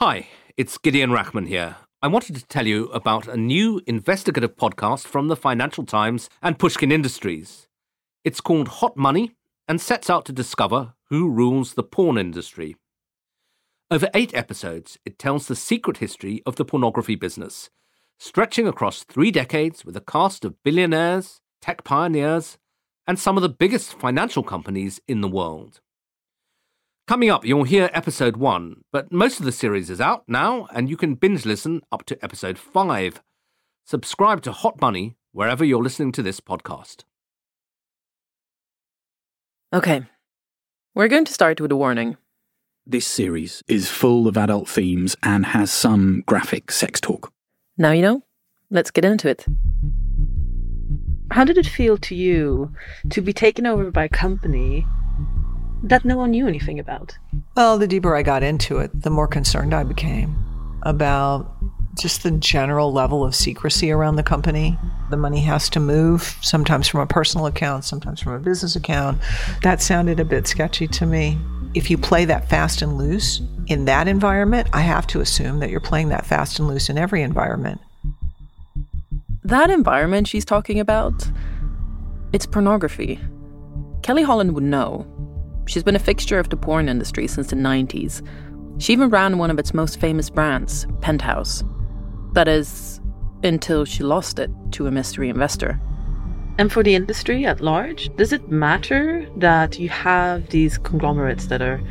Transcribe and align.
Hi, 0.00 0.28
it's 0.56 0.78
Gideon 0.78 1.10
Rachman 1.10 1.48
here. 1.48 1.74
I 2.00 2.06
wanted 2.06 2.36
to 2.36 2.46
tell 2.46 2.68
you 2.68 2.84
about 2.90 3.26
a 3.26 3.36
new 3.36 3.80
investigative 3.84 4.54
podcast 4.54 5.08
from 5.08 5.26
the 5.26 5.34
Financial 5.34 5.84
Times 5.84 6.30
and 6.40 6.56
Pushkin 6.56 6.92
Industries. 6.92 7.66
It's 8.22 8.40
called 8.40 8.68
Hot 8.68 8.96
Money 8.96 9.32
and 9.66 9.80
sets 9.80 10.08
out 10.08 10.24
to 10.26 10.32
discover 10.32 10.94
who 11.10 11.28
rules 11.28 11.74
the 11.74 11.82
porn 11.82 12.16
industry. 12.16 12.76
Over 13.90 14.08
eight 14.14 14.32
episodes, 14.36 14.98
it 15.04 15.18
tells 15.18 15.48
the 15.48 15.56
secret 15.56 15.96
history 15.96 16.44
of 16.46 16.54
the 16.54 16.64
pornography 16.64 17.16
business, 17.16 17.68
stretching 18.20 18.68
across 18.68 19.02
three 19.02 19.32
decades 19.32 19.84
with 19.84 19.96
a 19.96 20.00
cast 20.00 20.44
of 20.44 20.62
billionaires, 20.62 21.40
tech 21.60 21.82
pioneers, 21.82 22.56
and 23.08 23.18
some 23.18 23.36
of 23.36 23.42
the 23.42 23.48
biggest 23.48 23.94
financial 23.94 24.44
companies 24.44 25.00
in 25.08 25.22
the 25.22 25.26
world. 25.28 25.80
Coming 27.08 27.30
up, 27.30 27.42
you'll 27.42 27.64
hear 27.64 27.88
episode 27.94 28.36
one, 28.36 28.82
but 28.92 29.10
most 29.10 29.38
of 29.40 29.46
the 29.46 29.50
series 29.50 29.88
is 29.88 29.98
out 29.98 30.24
now, 30.28 30.68
and 30.74 30.90
you 30.90 30.96
can 30.98 31.14
binge 31.14 31.46
listen 31.46 31.80
up 31.90 32.04
to 32.04 32.22
episode 32.22 32.58
five. 32.58 33.22
Subscribe 33.86 34.42
to 34.42 34.52
Hot 34.52 34.78
Money 34.78 35.16
wherever 35.32 35.64
you're 35.64 35.82
listening 35.82 36.12
to 36.12 36.22
this 36.22 36.38
podcast. 36.38 37.04
Okay, 39.72 40.02
we're 40.94 41.08
going 41.08 41.24
to 41.24 41.32
start 41.32 41.62
with 41.62 41.72
a 41.72 41.76
warning. 41.76 42.18
This 42.84 43.06
series 43.06 43.62
is 43.66 43.88
full 43.88 44.28
of 44.28 44.36
adult 44.36 44.68
themes 44.68 45.16
and 45.22 45.46
has 45.46 45.72
some 45.72 46.24
graphic 46.26 46.70
sex 46.70 47.00
talk. 47.00 47.32
Now 47.78 47.92
you 47.92 48.02
know, 48.02 48.22
let's 48.68 48.90
get 48.90 49.06
into 49.06 49.30
it. 49.30 49.46
How 51.30 51.46
did 51.46 51.56
it 51.56 51.66
feel 51.66 51.96
to 51.96 52.14
you 52.14 52.74
to 53.08 53.22
be 53.22 53.32
taken 53.32 53.66
over 53.66 53.90
by 53.90 54.04
a 54.04 54.08
company 54.10 54.84
that 55.82 56.04
no 56.04 56.16
one 56.16 56.30
knew 56.30 56.46
anything 56.46 56.78
about? 56.78 57.16
Well, 57.56 57.78
the 57.78 57.86
deeper 57.86 58.16
I 58.16 58.22
got 58.22 58.42
into 58.42 58.78
it, 58.78 59.02
the 59.02 59.10
more 59.10 59.28
concerned 59.28 59.74
I 59.74 59.84
became 59.84 60.36
about 60.82 61.54
just 61.98 62.22
the 62.22 62.30
general 62.30 62.92
level 62.92 63.24
of 63.24 63.34
secrecy 63.34 63.90
around 63.90 64.16
the 64.16 64.22
company. 64.22 64.78
The 65.10 65.16
money 65.16 65.40
has 65.40 65.68
to 65.70 65.80
move, 65.80 66.36
sometimes 66.40 66.86
from 66.86 67.00
a 67.00 67.06
personal 67.06 67.46
account, 67.46 67.84
sometimes 67.84 68.20
from 68.20 68.34
a 68.34 68.38
business 68.38 68.76
account. 68.76 69.20
That 69.62 69.82
sounded 69.82 70.20
a 70.20 70.24
bit 70.24 70.46
sketchy 70.46 70.86
to 70.88 71.06
me. 71.06 71.38
If 71.74 71.90
you 71.90 71.98
play 71.98 72.24
that 72.24 72.48
fast 72.48 72.82
and 72.82 72.96
loose 72.96 73.42
in 73.66 73.84
that 73.86 74.08
environment, 74.08 74.68
I 74.72 74.80
have 74.80 75.06
to 75.08 75.20
assume 75.20 75.58
that 75.58 75.70
you're 75.70 75.80
playing 75.80 76.08
that 76.10 76.24
fast 76.24 76.58
and 76.58 76.68
loose 76.68 76.88
in 76.88 76.96
every 76.96 77.22
environment. 77.22 77.80
That 79.44 79.70
environment 79.70 80.28
she's 80.28 80.44
talking 80.44 80.78
about, 80.80 81.28
it's 82.32 82.46
pornography. 82.46 83.20
Kelly 84.02 84.22
Holland 84.22 84.54
would 84.54 84.64
know. 84.64 85.06
She's 85.68 85.82
been 85.82 85.96
a 85.96 86.00
fixture 86.00 86.38
of 86.38 86.48
the 86.48 86.56
porn 86.56 86.88
industry 86.88 87.26
since 87.26 87.48
the 87.48 87.56
90s. 87.56 88.26
She 88.78 88.94
even 88.94 89.10
ran 89.10 89.36
one 89.36 89.50
of 89.50 89.58
its 89.58 89.74
most 89.74 90.00
famous 90.00 90.30
brands, 90.30 90.86
Penthouse. 91.02 91.62
That 92.32 92.48
is, 92.48 93.02
until 93.44 93.84
she 93.84 94.02
lost 94.02 94.38
it 94.38 94.50
to 94.72 94.86
a 94.86 94.90
mystery 94.90 95.28
investor. 95.28 95.78
And 96.56 96.72
for 96.72 96.82
the 96.82 96.94
industry 96.94 97.44
at 97.44 97.60
large, 97.60 98.08
does 98.16 98.32
it 98.32 98.50
matter 98.50 99.28
that 99.36 99.78
you 99.78 99.90
have 99.90 100.48
these 100.48 100.78
conglomerates 100.78 101.48
that 101.48 101.60
are 101.60 101.82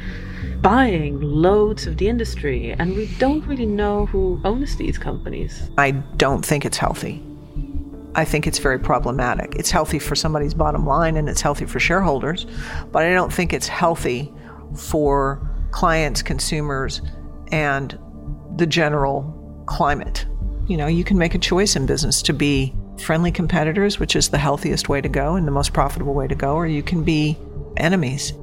buying 0.61 1.21
loads 1.21 1.85
of 1.85 1.97
the 1.97 2.09
industry 2.09 2.71
and 2.71 2.95
we 2.95 3.05
don't 3.19 3.45
really 3.45 3.67
know 3.67 4.07
who 4.07 4.41
owns 4.43 4.75
these 4.77 4.97
companies? 4.97 5.69
I 5.77 5.91
don't 5.91 6.43
think 6.43 6.65
it's 6.65 6.77
healthy. 6.77 7.23
I 8.17 8.25
think 8.25 8.47
it's 8.47 8.57
very 8.57 8.79
problematic. 8.79 9.53
It's 9.55 9.69
healthy 9.69 9.99
for 9.99 10.15
somebody's 10.15 10.55
bottom 10.55 10.87
line 10.87 11.17
and 11.17 11.29
it's 11.29 11.39
healthy 11.39 11.67
for 11.67 11.79
shareholders, 11.79 12.47
but 12.91 13.03
I 13.03 13.13
don't 13.13 13.31
think 13.31 13.53
it's 13.53 13.67
healthy 13.67 14.33
for 14.75 15.47
clients, 15.69 16.23
consumers, 16.23 17.03
and 17.51 17.97
the 18.55 18.65
general 18.65 19.63
climate. 19.67 20.25
You 20.65 20.77
know, 20.77 20.87
you 20.87 21.03
can 21.03 21.19
make 21.19 21.35
a 21.35 21.37
choice 21.37 21.75
in 21.75 21.85
business 21.85 22.23
to 22.23 22.33
be 22.33 22.75
friendly 22.97 23.31
competitors, 23.31 23.99
which 23.99 24.15
is 24.15 24.29
the 24.29 24.39
healthiest 24.39 24.89
way 24.89 24.99
to 24.99 25.07
go 25.07 25.35
and 25.35 25.45
the 25.45 25.51
most 25.51 25.71
profitable 25.73 26.15
way 26.15 26.27
to 26.27 26.33
go, 26.33 26.55
or 26.55 26.65
you 26.65 26.81
can 26.81 27.03
be 27.03 27.37
enemies. 27.77 28.33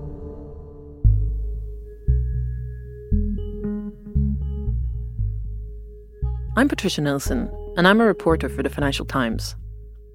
I'm 6.57 6.69
Patricia 6.69 7.01
Nilsson, 7.01 7.51
and 7.77 7.89
I'm 7.89 8.01
a 8.01 8.05
reporter 8.05 8.49
for 8.49 8.63
the 8.63 8.71
Financial 8.71 9.05
Times. 9.05 9.57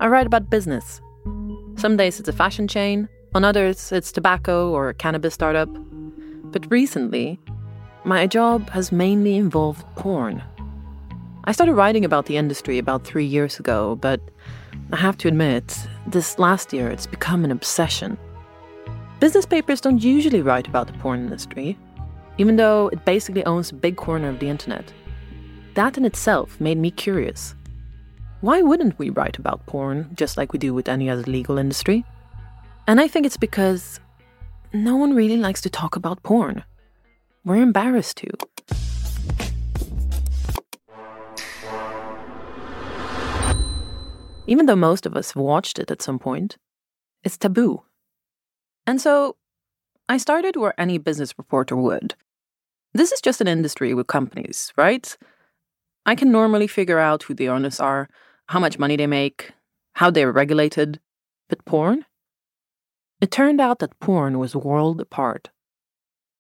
I 0.02 0.08
write 0.08 0.26
about 0.26 0.50
business. 0.50 1.02
Some 1.76 1.98
days 1.98 2.22
it's 2.22 2.30
a 2.30 2.34
fashion 2.34 2.70
chain, 2.70 3.10
on 3.36 3.44
others 3.44 3.92
it's 3.92 4.14
tobacco 4.14 4.72
or 4.72 4.88
a 4.88 4.94
cannabis 4.94 5.34
startup. 5.34 5.68
But 6.52 6.72
recently, 6.72 7.38
my 8.06 8.26
job 8.26 8.70
has 8.70 8.94
mainly 8.94 9.36
involved 9.36 9.86
porn. 9.98 10.42
I 11.44 11.52
started 11.52 11.74
writing 11.74 12.06
about 12.06 12.28
the 12.28 12.38
industry 12.38 12.78
about 12.78 13.04
three 13.04 13.26
years 13.26 13.60
ago, 13.60 13.98
but 13.98 14.22
I 14.94 14.96
have 14.96 15.18
to 15.18 15.28
admit, 15.28 15.78
this 16.08 16.40
last 16.40 16.72
year 16.72 16.90
it's 16.90 17.06
become 17.06 17.44
an 17.44 17.52
obsession. 17.52 18.18
Business 19.20 19.46
papers 19.46 19.82
don't 19.82 20.02
usually 20.02 20.42
write 20.42 20.68
about 20.68 20.88
the 20.88 20.94
porn 20.94 21.20
industry, 21.26 21.78
even 22.38 22.56
though 22.56 22.88
it 22.94 23.04
basically 23.04 23.46
owns 23.46 23.72
a 23.72 23.76
big 23.76 23.98
corner 23.98 24.30
of 24.30 24.40
the 24.40 24.48
internet. 24.48 24.94
That 25.74 25.98
in 25.98 26.06
itself 26.06 26.58
made 26.62 26.78
me 26.78 26.90
curious. 26.90 27.54
Why 28.42 28.62
wouldn't 28.62 28.98
we 28.98 29.10
write 29.10 29.38
about 29.38 29.66
porn 29.66 30.12
just 30.14 30.38
like 30.38 30.54
we 30.54 30.60
do 30.60 30.74
with 30.74 30.88
any 30.88 31.10
other 31.10 31.24
legal 31.24 31.58
industry? 31.58 32.06
And 32.88 33.02
I 33.02 33.08
think 33.10 33.26
it's 33.26 33.36
because 33.36 34.00
no 34.72 34.96
one 34.96 35.14
really 35.14 35.36
likes 35.36 35.60
to 35.62 35.70
talk 35.70 35.98
about 35.98 36.24
porn. 36.24 36.64
We're 37.44 37.62
embarrassed 37.62 38.16
to. 38.18 38.30
Even 44.48 44.68
though 44.68 44.76
most 44.78 45.06
of 45.06 45.18
us 45.18 45.34
have 45.34 45.44
watched 45.44 45.78
it 45.78 45.92
at 45.92 46.02
some 46.02 46.18
point, 46.18 46.56
it's 47.26 47.38
taboo. 47.38 47.84
And 48.88 49.02
so 49.02 49.36
I 50.08 50.18
started 50.18 50.56
where 50.56 50.80
any 50.80 50.98
business 50.98 51.38
reporter 51.38 51.76
would. 51.76 52.16
This 52.94 53.12
is 53.12 53.20
just 53.20 53.42
an 53.42 53.50
industry 53.50 53.94
with 53.94 54.08
companies, 54.08 54.72
right? 54.78 55.18
I 56.06 56.16
can 56.16 56.32
normally 56.32 56.68
figure 56.68 57.00
out 57.00 57.24
who 57.24 57.34
the 57.34 57.50
owners 57.50 57.82
are, 57.82 58.08
how 58.50 58.60
much 58.60 58.80
money 58.80 58.96
they 58.96 59.06
make, 59.06 59.52
how 59.94 60.10
they're 60.10 60.32
regulated. 60.32 61.00
But 61.50 61.66
porn? 61.66 62.06
It 63.22 63.30
turned 63.30 63.62
out 63.62 63.78
that 63.78 64.00
porn 64.00 64.40
was 64.40 64.56
world 64.56 65.00
apart. 65.00 65.50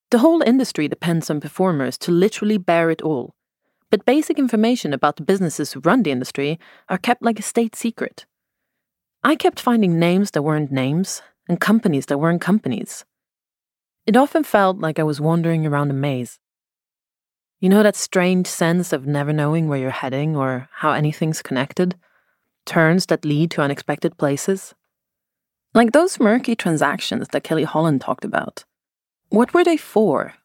The 0.09 0.18
whole 0.18 0.42
industry 0.42 0.88
depends 0.88 1.30
on 1.30 1.40
performers 1.40 2.00
to 2.00 2.12
literally 2.12 2.58
bear 2.58 2.90
it 2.90 3.03
all. 3.03 3.36
But 3.92 4.08
basic 4.08 4.40
information 4.40 4.92
about 4.92 5.18
the 5.18 5.24
businesses 5.24 5.72
who 5.72 5.81
run 5.81 6.02
the 6.02 6.09
industry 6.09 6.59
are 6.90 6.97
kept 6.97 7.22
like 7.22 7.38
a 7.38 7.44
state 7.44 7.75
secret. 7.75 8.26
I 9.24 9.36
kept 9.36 9.59
finding 9.59 10.00
names 10.00 10.31
that 10.31 10.41
weren't 10.41 10.72
names 10.72 11.22
and 11.47 11.62
companies 11.62 12.08
that 12.08 12.18
weren't 12.18 12.41
companies. 12.41 13.06
It 14.08 14.18
often 14.18 14.44
felt 14.44 14.80
like 14.80 14.97
I 14.97 15.03
was 15.03 15.22
wandering 15.22 15.68
around 15.68 15.91
a 15.91 15.94
maze. 15.94 16.40
You 17.59 17.67
know 17.67 17.84
that 17.84 17.97
strange 17.97 18.47
sense 18.47 18.94
of 18.94 19.06
never 19.06 19.34
knowing 19.34 19.67
where 19.67 19.79
you're 19.79 19.90
heading 19.90 20.34
or 20.34 20.70
how 20.72 20.94
anything's 20.94 21.41
connected? 21.41 21.96
Turns 22.66 23.06
that 23.08 23.26
lead 23.26 23.52
to 23.52 23.61
unexpected 23.61 24.17
places? 24.17 24.73
Like 25.73 25.91
those 25.91 26.22
murky 26.22 26.56
transactions 26.56 27.28
that 27.29 27.44
Kelly 27.44 27.66
Holland 27.66 28.00
talked 28.00 28.23
about. 28.23 28.64
What 29.28 29.53
were 29.53 29.66
they 29.66 29.76
for? 29.76 30.35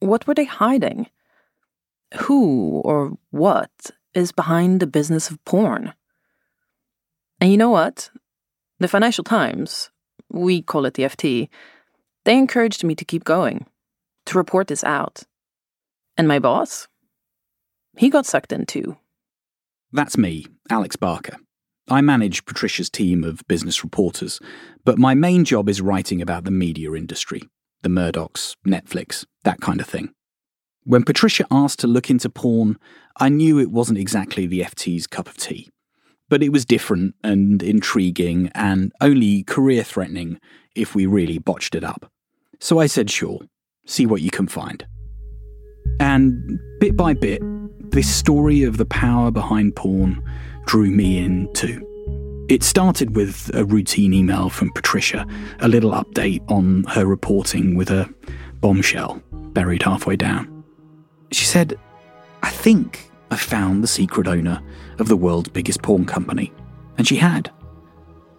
What 0.00 0.26
were 0.26 0.34
they 0.34 0.44
hiding? 0.44 1.06
Who 2.22 2.82
or 2.84 3.12
what 3.30 3.70
is 4.12 4.32
behind 4.32 4.80
the 4.80 4.88
business 4.88 5.30
of 5.30 5.42
porn? 5.44 5.94
And 7.40 7.52
you 7.52 7.56
know 7.56 7.70
what? 7.70 8.10
The 8.80 8.88
Financial 8.88 9.22
Times, 9.22 9.90
we 10.28 10.60
call 10.60 10.86
it 10.86 10.94
the 10.94 11.04
FT, 11.04 11.48
they 12.24 12.36
encouraged 12.36 12.82
me 12.82 12.96
to 12.96 13.04
keep 13.04 13.22
going, 13.22 13.66
to 14.26 14.38
report 14.38 14.66
this 14.66 14.82
out. 14.82 15.22
And 16.22 16.28
my 16.28 16.38
boss? 16.38 16.86
He 17.96 18.08
got 18.08 18.26
sucked 18.26 18.52
in 18.52 18.64
too. 18.64 18.96
That's 19.90 20.16
me, 20.16 20.46
Alex 20.70 20.94
Barker. 20.94 21.36
I 21.88 22.00
manage 22.00 22.44
Patricia's 22.44 22.88
team 22.88 23.24
of 23.24 23.42
business 23.48 23.82
reporters, 23.82 24.38
but 24.84 25.00
my 25.00 25.14
main 25.14 25.44
job 25.44 25.68
is 25.68 25.80
writing 25.80 26.22
about 26.22 26.44
the 26.44 26.52
media 26.52 26.92
industry. 26.92 27.42
the 27.82 27.88
Murdochs, 27.88 28.54
Netflix, 28.64 29.26
that 29.42 29.60
kind 29.60 29.80
of 29.80 29.88
thing. 29.88 30.12
When 30.84 31.02
Patricia 31.02 31.44
asked 31.50 31.80
to 31.80 31.88
look 31.88 32.08
into 32.08 32.30
porn, 32.30 32.78
I 33.16 33.28
knew 33.28 33.58
it 33.58 33.72
wasn't 33.72 33.98
exactly 33.98 34.46
the 34.46 34.60
FT's 34.60 35.08
cup 35.08 35.28
of 35.28 35.36
tea. 35.36 35.70
But 36.28 36.44
it 36.44 36.50
was 36.50 36.64
different 36.64 37.16
and 37.24 37.60
intriguing 37.64 38.52
and 38.54 38.92
only 39.00 39.42
career 39.42 39.82
threatening 39.82 40.38
if 40.76 40.94
we 40.94 41.04
really 41.04 41.38
botched 41.38 41.74
it 41.74 41.82
up. 41.82 42.10
So 42.60 42.78
I 42.78 42.86
said, 42.86 43.10
sure, 43.10 43.40
see 43.86 44.06
what 44.06 44.22
you 44.22 44.30
can 44.30 44.46
find. 44.46 44.86
And 46.00 46.60
bit 46.80 46.96
by 46.96 47.14
bit, 47.14 47.42
this 47.90 48.12
story 48.12 48.62
of 48.62 48.76
the 48.76 48.86
power 48.86 49.30
behind 49.30 49.76
porn 49.76 50.22
drew 50.66 50.90
me 50.90 51.18
in 51.18 51.52
too. 51.52 51.88
It 52.48 52.62
started 52.62 53.14
with 53.16 53.50
a 53.54 53.64
routine 53.64 54.12
email 54.12 54.50
from 54.50 54.72
Patricia, 54.72 55.26
a 55.60 55.68
little 55.68 55.92
update 55.92 56.42
on 56.50 56.84
her 56.84 57.06
reporting 57.06 57.76
with 57.76 57.90
a 57.90 58.12
bombshell 58.60 59.22
buried 59.32 59.82
halfway 59.82 60.16
down. 60.16 60.64
She 61.30 61.44
said, 61.44 61.78
I 62.42 62.50
think 62.50 63.10
I 63.30 63.36
found 63.36 63.82
the 63.82 63.88
secret 63.88 64.26
owner 64.26 64.60
of 64.98 65.08
the 65.08 65.16
world's 65.16 65.48
biggest 65.48 65.82
porn 65.82 66.04
company. 66.04 66.52
And 66.98 67.06
she 67.06 67.16
had. 67.16 67.50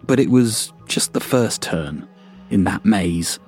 But 0.06 0.20
it 0.20 0.30
was 0.30 0.72
just 0.86 1.12
the 1.12 1.20
first 1.20 1.62
turn 1.62 2.06
in 2.50 2.64
that 2.64 2.84
maze. 2.84 3.38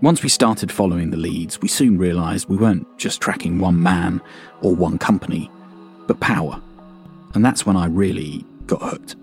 Once 0.00 0.22
we 0.22 0.28
started 0.28 0.70
following 0.70 1.10
the 1.10 1.16
leads, 1.16 1.60
we 1.60 1.66
soon 1.66 1.98
realised 1.98 2.48
we 2.48 2.56
weren't 2.56 2.86
just 2.98 3.20
tracking 3.20 3.58
one 3.58 3.82
man 3.82 4.20
or 4.60 4.72
one 4.72 4.96
company, 4.96 5.50
but 6.06 6.20
power. 6.20 6.62
And 7.34 7.44
that's 7.44 7.66
when 7.66 7.76
I 7.76 7.86
really 7.86 8.44
got 8.66 8.80
hooked. 8.80 9.16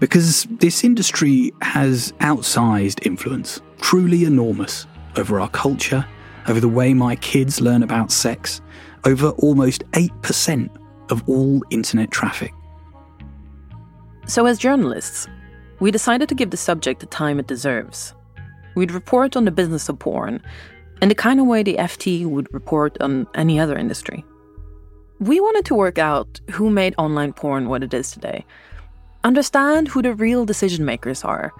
Because 0.00 0.46
this 0.52 0.84
industry 0.84 1.52
has 1.60 2.12
outsized 2.20 3.04
influence, 3.04 3.60
truly 3.82 4.24
enormous, 4.24 4.86
over 5.16 5.38
our 5.38 5.50
culture, 5.50 6.06
over 6.48 6.60
the 6.60 6.68
way 6.68 6.94
my 6.94 7.14
kids 7.16 7.60
learn 7.60 7.82
about 7.82 8.10
sex, 8.10 8.62
over 9.04 9.28
almost 9.32 9.84
8% 9.90 10.70
of 11.10 11.28
all 11.28 11.62
internet 11.68 12.10
traffic. 12.10 12.54
So, 14.26 14.46
as 14.46 14.58
journalists, 14.58 15.28
we 15.78 15.90
decided 15.90 16.30
to 16.30 16.34
give 16.34 16.48
the 16.48 16.56
subject 16.56 17.00
the 17.00 17.06
time 17.06 17.38
it 17.38 17.48
deserves. 17.48 18.14
We'd 18.74 18.92
report 18.92 19.36
on 19.36 19.44
the 19.44 19.50
business 19.50 19.88
of 19.88 19.98
porn 19.98 20.42
in 21.00 21.08
the 21.08 21.14
kind 21.14 21.40
of 21.40 21.46
way 21.46 21.62
the 21.62 21.76
FT 21.76 22.26
would 22.26 22.52
report 22.52 23.00
on 23.00 23.26
any 23.34 23.58
other 23.58 23.76
industry. 23.76 24.24
We 25.20 25.40
wanted 25.40 25.64
to 25.66 25.74
work 25.74 25.98
out 25.98 26.40
who 26.50 26.70
made 26.70 26.94
online 26.98 27.32
porn 27.32 27.68
what 27.68 27.82
it 27.82 27.94
is 27.94 28.10
today 28.10 28.44
Understand 29.24 29.86
who 29.86 30.02
the 30.02 30.14
real 30.14 30.44
decision 30.44 30.84
makers 30.84 31.22
are, 31.22 31.52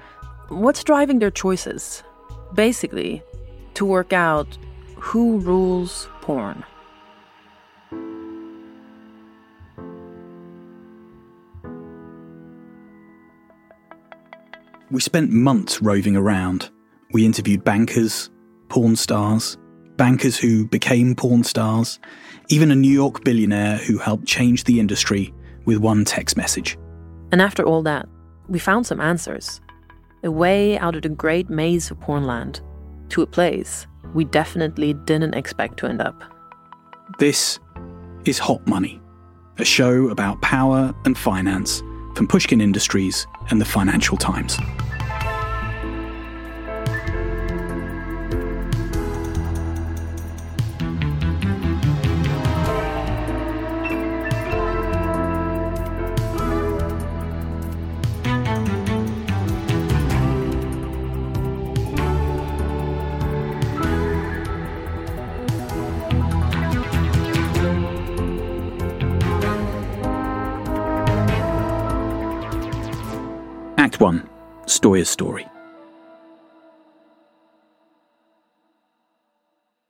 what's 0.49 0.83
driving 0.83 1.21
their 1.21 1.31
choices. 1.31 2.03
Basically, 2.55 3.23
to 3.75 3.85
work 3.85 4.13
out 4.13 4.59
who 4.97 5.39
rules 5.39 6.09
porn. 6.23 6.65
We 14.91 15.01
spent 15.01 15.31
months 15.31 15.81
roving 15.81 16.17
around. 16.17 16.69
We 17.13 17.27
interviewed 17.27 17.63
bankers, 17.63 18.31
porn 18.69 18.97
stars, 18.97 19.59
bankers 19.97 20.39
who 20.39 20.67
became 20.67 21.15
porn 21.15 21.45
stars, 21.45 22.01
even 22.49 22.71
a 22.71 22.75
New 22.75 22.91
York 22.91 23.23
billionaire 23.25 23.77
who 23.77 23.99
helped 23.99 24.27
change 24.27 24.65
the 24.65 24.81
industry 24.81 25.33
with 25.65 25.79
one 25.79 26.05
text 26.05 26.37
message. 26.37 26.79
And 27.31 27.41
after 27.41 27.65
all 27.65 27.83
that, 27.83 28.09
we 28.49 28.59
found 28.59 28.87
some 28.87 29.01
answers. 29.01 29.61
A 30.25 30.31
way 30.31 30.79
out 30.79 30.97
of 30.97 31.03
the 31.03 31.09
great 31.09 31.51
maze 31.51 31.91
of 31.91 32.01
Pornland 32.01 32.61
to 33.11 33.23
a 33.23 33.27
place 33.27 33.87
we 34.15 34.25
definitely 34.25 34.95
didn't 34.95 35.35
expect 35.35 35.79
to 35.79 35.87
end 35.87 36.01
up. 36.01 36.23
This 37.19 37.59
is 38.25 38.39
Hot 38.39 38.67
Money, 38.67 39.01
a 39.59 39.65
show 39.65 40.09
about 40.09 40.41
power 40.43 40.95
and 41.05 41.17
finance 41.17 41.81
from 42.15 42.27
Pushkin 42.29 42.61
Industries 42.61 43.27
and 43.51 43.61
the 43.61 43.65
Financial 43.65 44.17
Times. 44.17 44.59
1 74.03 74.29
Stoya's 74.67 75.09
Story. 75.09 75.47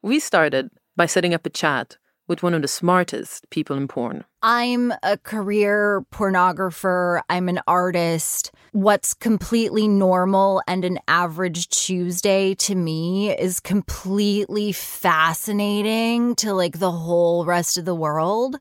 We 0.02 0.20
started 0.20 0.68
by 0.94 1.06
setting 1.06 1.32
up 1.32 1.46
a 1.46 1.48
chat 1.48 1.96
with 2.28 2.42
one 2.42 2.52
of 2.52 2.60
the 2.60 2.68
smartest 2.68 3.48
people 3.48 3.74
in 3.74 3.88
porn. 3.88 4.26
I'm 4.42 4.92
a 5.02 5.16
career 5.16 6.04
pornographer. 6.12 7.22
I'm 7.30 7.48
an 7.48 7.60
artist. 7.66 8.52
What's 8.72 9.14
completely 9.14 9.88
normal 9.88 10.62
and 10.68 10.84
an 10.84 10.98
average 11.08 11.70
Tuesday 11.70 12.54
to 12.56 12.74
me 12.74 13.34
is 13.34 13.60
completely 13.60 14.72
fascinating 14.72 16.34
to 16.34 16.52
like 16.52 16.80
the 16.80 16.92
whole 16.92 17.46
rest 17.46 17.78
of 17.78 17.86
the 17.86 17.94
world. 17.94 18.58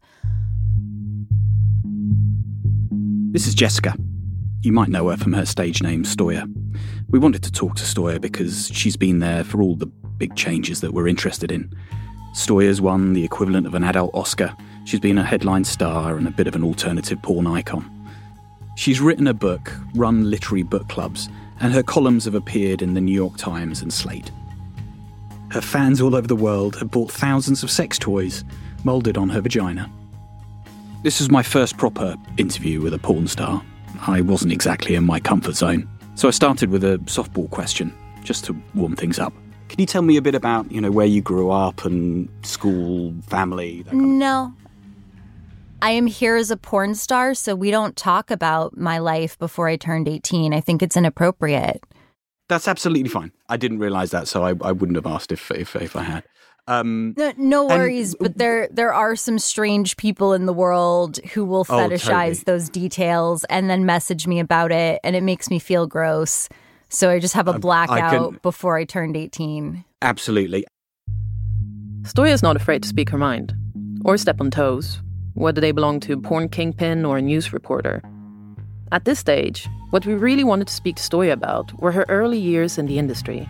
This 3.34 3.48
is 3.48 3.54
Jessica. 3.54 3.98
You 4.64 4.72
might 4.72 4.90
know 4.90 5.10
her 5.10 5.18
from 5.18 5.34
her 5.34 5.46
stage 5.46 5.82
name, 5.82 6.04
Stoya. 6.04 6.48
We 7.10 7.18
wanted 7.18 7.42
to 7.44 7.52
talk 7.52 7.76
to 7.78 7.84
Stoya 7.84 8.22
because 8.22 8.70
she's 8.72 8.96
been 8.96 9.18
there 9.18 9.44
for 9.44 9.60
all 9.64 9.76
the 9.76 9.88
big 9.88 10.36
changes 10.36 10.82
that 10.82 10.94
we're 10.94 11.08
interested 11.08 11.52
in. 11.52 11.74
Stoya's 12.36 12.80
won 12.80 13.14
the 13.14 13.24
equivalent 13.24 13.66
of 13.66 13.74
an 13.74 13.84
adult 13.84 14.14
Oscar. 14.14 14.56
She's 14.86 15.00
been 15.00 15.18
a 15.18 15.24
headline 15.24 15.64
star 15.64 16.16
and 16.16 16.28
a 16.28 16.32
bit 16.32 16.46
of 16.46 16.56
an 16.56 16.64
alternative 16.64 17.20
porn 17.24 17.48
icon. 17.48 17.90
She's 18.76 19.02
written 19.02 19.26
a 19.26 19.34
book, 19.34 19.76
run 19.96 20.30
literary 20.30 20.64
book 20.64 20.88
clubs, 20.90 21.28
and 21.60 21.74
her 21.74 21.84
columns 21.84 22.26
have 22.26 22.36
appeared 22.36 22.84
in 22.84 22.94
the 22.94 23.02
New 23.02 23.16
York 23.16 23.38
Times 23.38 23.82
and 23.82 23.92
Slate. 23.92 24.32
Her 25.50 25.62
fans 25.62 26.02
all 26.02 26.16
over 26.16 26.28
the 26.28 26.36
world 26.36 26.76
have 26.76 26.92
bought 26.92 27.12
thousands 27.12 27.64
of 27.64 27.72
sex 27.72 27.98
toys 27.98 28.44
moulded 28.84 29.18
on 29.18 29.30
her 29.30 29.42
vagina. 29.42 29.92
This 31.02 31.20
is 31.20 31.32
my 31.32 31.42
first 31.42 31.78
proper 31.80 32.16
interview 32.38 32.80
with 32.80 32.94
a 32.94 33.00
porn 33.00 33.28
star. 33.28 33.64
I 34.08 34.22
wasn't 34.22 34.52
exactly 34.52 34.96
in 34.96 35.06
my 35.06 35.20
comfort 35.20 35.56
zone. 35.56 35.88
So 36.16 36.28
I 36.28 36.32
started 36.32 36.70
with 36.70 36.84
a 36.84 36.98
softball 37.06 37.50
question, 37.50 37.94
just 38.24 38.46
to 38.46 38.56
warm 38.76 38.96
things 38.96 39.20
up. 39.20 39.34
Can 39.70 39.80
you 39.80 39.86
tell 39.86 40.02
me 40.02 40.18
a 40.18 40.22
bit 40.22 40.36
about, 40.36 40.70
you 40.72 40.82
know, 40.82 40.92
where 40.92 41.06
you 41.06 41.22
grew 41.22 41.50
up 41.50 41.86
and 41.86 42.28
school, 42.44 43.14
family? 43.28 43.84
That 43.84 43.92
kind 43.92 44.04
of 44.04 44.10
No. 44.10 44.54
I 45.82 45.92
am 45.92 46.06
here 46.06 46.36
as 46.36 46.52
a 46.52 46.58
porn 46.58 46.94
star, 46.94 47.34
so 47.34 47.56
we 47.56 47.72
don't 47.72 47.96
talk 47.96 48.30
about 48.30 48.78
my 48.78 49.00
life 49.00 49.40
before 49.40 49.68
I 49.68 49.78
turned 49.78 50.08
18. 50.08 50.54
I 50.54 50.62
think 50.62 50.84
it's 50.84 50.96
inappropriate. 50.96 51.84
That's 52.50 52.68
absolutely 52.68 53.10
fine. 53.10 53.32
I 53.50 53.58
didn't 53.58 53.80
realize 53.80 54.12
that, 54.12 54.28
so 54.28 54.44
I, 54.44 54.50
I 54.62 54.74
wouldn't 54.74 54.98
have 54.98 55.08
asked 55.08 55.32
if, 55.32 55.50
if, 55.52 55.76
if 55.76 55.96
I 55.96 56.04
had. 56.04 56.24
Um, 56.68 57.14
No, 57.18 57.34
no 57.38 57.70
And- 57.70 57.80
worries, 57.80 58.16
but 58.20 58.38
there 58.38 58.68
there 58.72 58.94
are 58.94 59.16
some 59.16 59.40
strange 59.40 59.98
people 59.98 60.34
in 60.34 60.46
the 60.46 60.54
world 60.54 61.18
who 61.34 61.44
will 61.44 61.66
Oh, 61.70 61.74
fetishize 61.74 62.40
totally. 62.40 62.44
those 62.46 62.70
details 62.70 63.44
and 63.46 63.70
then 63.70 63.86
message 63.86 64.28
me 64.28 64.40
about 64.40 64.72
it, 64.72 65.00
and 65.04 65.16
it 65.16 65.24
makes 65.24 65.50
me 65.50 65.60
feel 65.60 65.88
gross. 65.88 66.48
So 66.90 67.10
I 67.10 67.20
just 67.20 67.34
have 67.34 67.48
a 67.48 67.58
blackout 67.58 68.32
can- 68.32 68.40
before 68.44 68.78
I 68.78 68.84
turned 68.86 69.18
18. 69.18 69.84
absolutely. 70.02 70.66
Stoya's 72.04 72.44
not 72.44 72.56
afraid 72.56 72.82
to 72.84 72.90
speak 72.90 73.10
her 73.10 73.18
mind 73.18 73.54
or 74.04 74.18
step 74.18 74.42
on 74.42 74.50
toes, 74.52 75.02
whether 75.34 75.62
they 75.62 75.72
belong 75.72 76.00
to 76.02 76.14
a 76.14 76.18
porn 76.18 76.50
kingpin 76.50 77.06
or 77.06 77.18
a 77.18 77.22
news 77.22 77.54
reporter. 77.54 78.02
At 78.92 79.06
this 79.06 79.20
stage, 79.20 79.68
what 79.92 80.06
we 80.06 80.14
really 80.16 80.44
wanted 80.44 80.68
to 80.68 80.74
speak 80.74 80.96
to 80.98 81.04
Stoya 81.04 81.32
about 81.32 81.72
were 81.82 81.92
her 81.94 82.06
early 82.10 82.40
years 82.40 82.78
in 82.78 82.88
the 82.88 82.98
industry. 83.00 83.48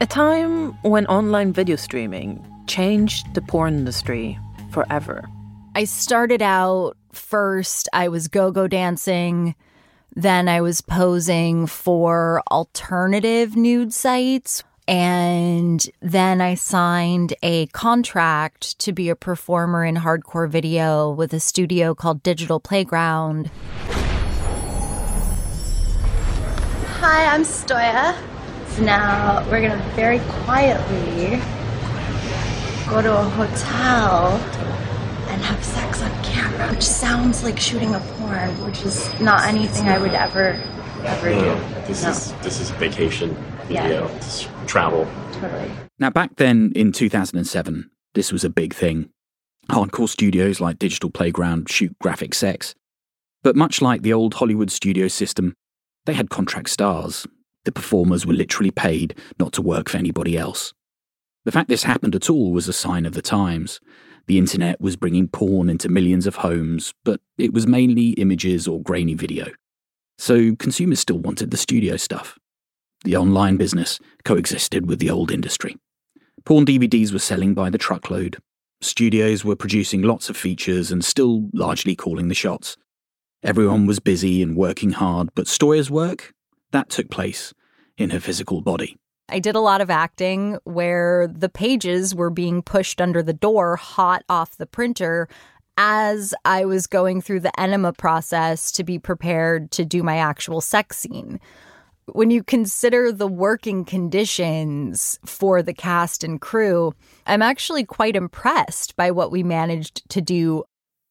A 0.00 0.06
time 0.06 0.72
when 0.82 1.06
online 1.06 1.52
video 1.52 1.76
streaming 1.76 2.44
changed 2.66 3.32
the 3.34 3.40
porn 3.40 3.78
industry 3.78 4.36
forever. 4.72 5.24
I 5.76 5.84
started 5.84 6.42
out 6.42 6.96
first, 7.12 7.88
I 7.92 8.08
was 8.08 8.26
go 8.26 8.50
go 8.50 8.66
dancing. 8.66 9.54
Then 10.16 10.48
I 10.48 10.62
was 10.62 10.80
posing 10.80 11.68
for 11.68 12.42
alternative 12.50 13.54
nude 13.54 13.94
sites. 13.94 14.64
And 14.88 15.88
then 16.02 16.40
I 16.40 16.56
signed 16.56 17.34
a 17.44 17.66
contract 17.68 18.76
to 18.80 18.92
be 18.92 19.08
a 19.10 19.16
performer 19.16 19.84
in 19.84 19.94
hardcore 19.94 20.50
video 20.50 21.08
with 21.08 21.32
a 21.32 21.40
studio 21.40 21.94
called 21.94 22.22
Digital 22.24 22.58
Playground. 22.58 23.48
Hi, 26.98 27.26
I'm 27.26 27.42
Stoya 27.42 28.33
So 28.74 28.82
now 28.82 29.44
we're 29.50 29.60
gonna 29.60 29.82
very 29.94 30.18
quietly 30.44 31.40
go 32.88 33.00
to 33.02 33.18
a 33.18 33.22
hotel 33.22 34.32
and 35.28 35.40
have 35.42 35.64
sex 35.64 36.02
on 36.02 36.10
camera, 36.24 36.68
which 36.72 36.82
sounds 36.82 37.44
like 37.44 37.58
shooting 37.60 37.94
a 37.94 38.00
porn, 38.00 38.50
which 38.64 38.82
is 38.82 39.08
not 39.20 39.44
anything 39.46 39.86
I 39.88 39.98
would 39.98 40.12
ever, 40.14 40.60
ever 41.04 41.30
No, 41.30 41.54
do. 41.54 41.86
this 41.86 42.02
No. 42.02 42.10
is 42.10 42.32
this 42.42 42.60
is 42.60 42.70
vacation 42.70 43.36
video. 43.68 44.08
This 44.08 44.40
is 44.42 44.48
travel. 44.66 45.06
Totally. 45.32 45.70
Now, 46.00 46.10
back 46.10 46.34
then 46.36 46.72
in 46.74 46.90
2007, 46.90 47.90
this 48.14 48.32
was 48.32 48.42
a 48.44 48.50
big 48.50 48.74
thing. 48.74 49.08
Hardcore 49.70 50.08
studios 50.08 50.60
like 50.60 50.78
Digital 50.80 51.10
Playground 51.10 51.70
shoot 51.70 51.96
graphic 52.00 52.34
sex. 52.34 52.74
But 53.44 53.54
much 53.54 53.80
like 53.80 54.02
the 54.02 54.12
old 54.12 54.34
Hollywood 54.34 54.70
studio 54.72 55.06
system, 55.08 55.54
they 56.06 56.14
had 56.14 56.28
contract 56.28 56.70
stars. 56.70 57.26
The 57.64 57.72
performers 57.72 58.26
were 58.26 58.34
literally 58.34 58.70
paid 58.70 59.18
not 59.38 59.52
to 59.54 59.62
work 59.62 59.88
for 59.88 59.98
anybody 59.98 60.36
else. 60.36 60.72
The 61.44 61.52
fact 61.52 61.68
this 61.68 61.82
happened 61.82 62.14
at 62.14 62.30
all 62.30 62.52
was 62.52 62.68
a 62.68 62.72
sign 62.72 63.06
of 63.06 63.12
the 63.12 63.22
times. 63.22 63.80
The 64.26 64.38
internet 64.38 64.80
was 64.80 64.96
bringing 64.96 65.28
porn 65.28 65.68
into 65.68 65.88
millions 65.88 66.26
of 66.26 66.36
homes, 66.36 66.94
but 67.04 67.20
it 67.36 67.52
was 67.52 67.66
mainly 67.66 68.10
images 68.10 68.66
or 68.66 68.82
grainy 68.82 69.14
video. 69.14 69.48
So 70.18 70.54
consumers 70.56 71.00
still 71.00 71.18
wanted 71.18 71.50
the 71.50 71.56
studio 71.56 71.96
stuff. 71.96 72.38
The 73.04 73.16
online 73.16 73.58
business 73.58 73.98
coexisted 74.24 74.88
with 74.88 74.98
the 74.98 75.10
old 75.10 75.30
industry. 75.30 75.76
Porn 76.46 76.64
DVDs 76.64 77.12
were 77.12 77.18
selling 77.18 77.52
by 77.52 77.68
the 77.68 77.78
truckload. 77.78 78.38
Studios 78.80 79.44
were 79.44 79.56
producing 79.56 80.02
lots 80.02 80.30
of 80.30 80.36
features 80.36 80.90
and 80.90 81.04
still 81.04 81.48
largely 81.52 81.94
calling 81.94 82.28
the 82.28 82.34
shots. 82.34 82.76
Everyone 83.42 83.84
was 83.84 83.98
busy 83.98 84.42
and 84.42 84.56
working 84.56 84.92
hard, 84.92 85.28
but 85.34 85.46
Stoya's 85.46 85.90
work, 85.90 86.32
that 86.74 86.90
took 86.90 87.08
place 87.08 87.54
in 87.96 88.10
her 88.10 88.20
physical 88.20 88.60
body. 88.60 88.96
I 89.28 89.38
did 89.38 89.54
a 89.54 89.60
lot 89.60 89.80
of 89.80 89.88
acting 89.88 90.58
where 90.64 91.26
the 91.26 91.48
pages 91.48 92.14
were 92.14 92.30
being 92.30 92.62
pushed 92.62 93.00
under 93.00 93.22
the 93.22 93.32
door 93.32 93.76
hot 93.76 94.22
off 94.28 94.56
the 94.56 94.66
printer 94.66 95.28
as 95.78 96.34
I 96.44 96.66
was 96.66 96.86
going 96.86 97.22
through 97.22 97.40
the 97.40 97.58
enema 97.58 97.92
process 97.92 98.70
to 98.72 98.84
be 98.84 98.98
prepared 98.98 99.70
to 99.72 99.84
do 99.84 100.02
my 100.02 100.18
actual 100.18 100.60
sex 100.60 100.98
scene. 100.98 101.40
When 102.12 102.30
you 102.30 102.42
consider 102.42 103.10
the 103.10 103.26
working 103.26 103.84
conditions 103.84 105.18
for 105.24 105.62
the 105.62 105.72
cast 105.72 106.22
and 106.22 106.40
crew, 106.40 106.92
I'm 107.26 107.40
actually 107.40 107.84
quite 107.84 108.14
impressed 108.14 108.94
by 108.94 109.10
what 109.10 109.30
we 109.30 109.42
managed 109.42 110.08
to 110.10 110.20
do. 110.20 110.64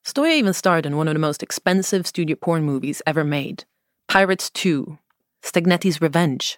Stoya 0.05 0.33
even 0.33 0.53
starred 0.53 0.85
in 0.85 0.97
one 0.97 1.07
of 1.07 1.15
the 1.15 1.19
most 1.19 1.41
expensive 1.41 2.05
studio 2.05 2.35
porn 2.35 2.63
movies 2.63 3.01
ever 3.07 3.23
made 3.23 3.65
Pirates 4.07 4.51
2 4.51 4.99
Stagnetti's 5.43 6.01
Revenge. 6.01 6.57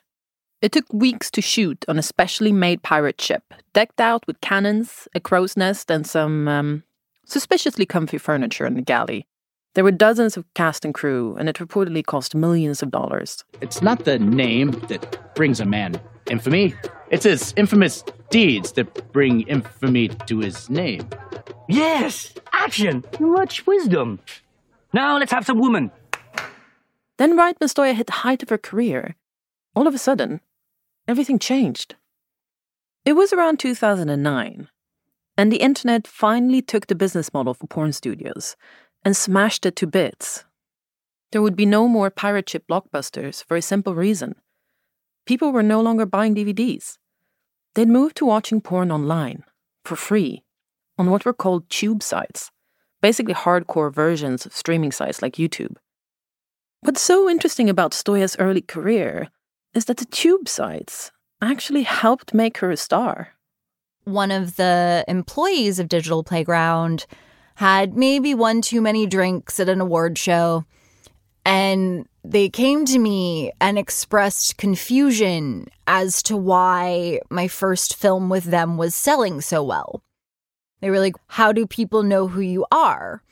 It 0.61 0.71
took 0.71 0.91
weeks 0.93 1.29
to 1.31 1.41
shoot 1.41 1.83
on 1.87 1.99
a 1.99 2.03
specially 2.03 2.51
made 2.51 2.81
pirate 2.81 3.19
ship, 3.19 3.53
decked 3.73 3.99
out 3.99 4.25
with 4.27 4.41
cannons, 4.41 5.07
a 5.13 5.19
crow's 5.19 5.57
nest, 5.57 5.91
and 5.91 6.07
some 6.07 6.47
um, 6.47 6.83
suspiciously 7.25 7.85
comfy 7.85 8.17
furniture 8.17 8.65
in 8.65 8.75
the 8.75 8.81
galley. 8.81 9.27
There 9.73 9.83
were 9.83 9.91
dozens 9.91 10.37
of 10.37 10.45
cast 10.53 10.85
and 10.85 10.93
crew, 10.93 11.35
and 11.37 11.49
it 11.49 11.57
reportedly 11.57 12.05
cost 12.05 12.33
millions 12.33 12.81
of 12.81 12.91
dollars. 12.91 13.43
It's 13.59 13.81
not 13.81 14.05
the 14.05 14.17
name 14.17 14.71
that 14.87 15.35
brings 15.35 15.59
a 15.59 15.65
man 15.65 15.99
infamy. 16.29 16.73
It's 17.09 17.25
his 17.25 17.53
infamous 17.57 18.03
deeds 18.29 18.71
that 18.73 19.11
bring 19.11 19.41
infamy 19.41 20.07
to 20.07 20.39
his 20.39 20.69
name. 20.69 21.07
Yes! 21.67 22.33
Action! 22.53 23.03
Much 23.19 23.67
wisdom. 23.67 24.19
Now 24.93 25.17
let's 25.17 25.31
have 25.31 25.45
some 25.45 25.59
woman. 25.59 25.91
Then, 27.17 27.37
right 27.37 27.55
when 27.59 27.69
Stoya 27.69 27.93
hit 27.93 28.07
the 28.07 28.13
height 28.23 28.43
of 28.43 28.49
her 28.49 28.57
career, 28.57 29.15
all 29.75 29.87
of 29.87 29.95
a 29.95 29.99
sudden, 29.99 30.41
everything 31.07 31.39
changed. 31.39 31.95
It 33.05 33.13
was 33.13 33.31
around 33.31 33.59
2009, 33.59 34.67
and 35.37 35.51
the 35.51 35.61
internet 35.61 36.07
finally 36.07 36.61
took 36.61 36.87
the 36.87 36.95
business 36.95 37.33
model 37.33 37.53
for 37.53 37.67
porn 37.67 37.93
studios 37.93 38.55
and 39.03 39.15
smashed 39.15 39.65
it 39.65 39.75
to 39.77 39.87
bits. 39.87 40.43
There 41.31 41.41
would 41.41 41.55
be 41.55 41.65
no 41.65 41.87
more 41.87 42.09
pirate 42.09 42.49
ship 42.49 42.65
blockbusters 42.69 43.43
for 43.43 43.55
a 43.55 43.61
simple 43.61 43.95
reason. 43.95 44.35
People 45.25 45.51
were 45.51 45.63
no 45.63 45.81
longer 45.81 46.05
buying 46.05 46.35
DVDs. 46.35 46.97
They'd 47.75 47.87
moved 47.87 48.17
to 48.17 48.25
watching 48.25 48.61
porn 48.61 48.91
online, 48.91 49.43
for 49.83 49.95
free, 49.95 50.43
on 50.97 51.09
what 51.09 51.25
were 51.25 51.33
called 51.33 51.69
tube 51.69 52.01
sites, 52.01 52.51
basically 53.01 53.33
hardcore 53.33 53.93
versions 53.93 54.45
of 54.45 54.55
streaming 54.55 54.91
sites 54.91 55.21
like 55.21 55.35
YouTube. 55.35 55.75
What's 56.85 57.01
so 57.01 57.27
interesting 57.27 57.67
about 57.67 57.95
Stoya's 57.95 58.37
early 58.37 58.61
career 58.61 59.29
is 59.73 59.85
that 59.85 59.97
the 59.97 60.05
tube 60.05 60.47
sites 60.47 61.11
actually 61.41 61.81
helped 61.81 62.31
make 62.31 62.59
her 62.59 62.69
a 62.69 62.77
star. 62.77 63.29
One 64.03 64.29
of 64.29 64.55
the 64.55 65.03
employees 65.07 65.79
of 65.79 65.89
Digital 65.89 66.23
Playground 66.23 67.07
had 67.55 67.97
maybe 67.97 68.35
one 68.35 68.61
too 68.61 68.81
many 68.81 69.07
drinks 69.07 69.59
at 69.59 69.67
an 69.67 69.81
award 69.81 70.19
show, 70.19 70.63
and 71.43 72.07
they 72.23 72.49
came 72.49 72.85
to 72.85 72.99
me 72.99 73.51
and 73.59 73.79
expressed 73.79 74.57
confusion 74.57 75.65
as 75.87 76.21
to 76.21 76.37
why 76.37 77.19
my 77.31 77.47
first 77.47 77.95
film 77.95 78.29
with 78.29 78.43
them 78.43 78.77
was 78.77 78.93
selling 78.93 79.41
so 79.41 79.63
well. 79.63 80.03
They 80.81 80.91
were 80.91 80.99
like, 80.99 81.15
How 81.29 81.51
do 81.51 81.65
people 81.65 82.03
know 82.03 82.27
who 82.27 82.41
you 82.41 82.63
are? 82.71 83.23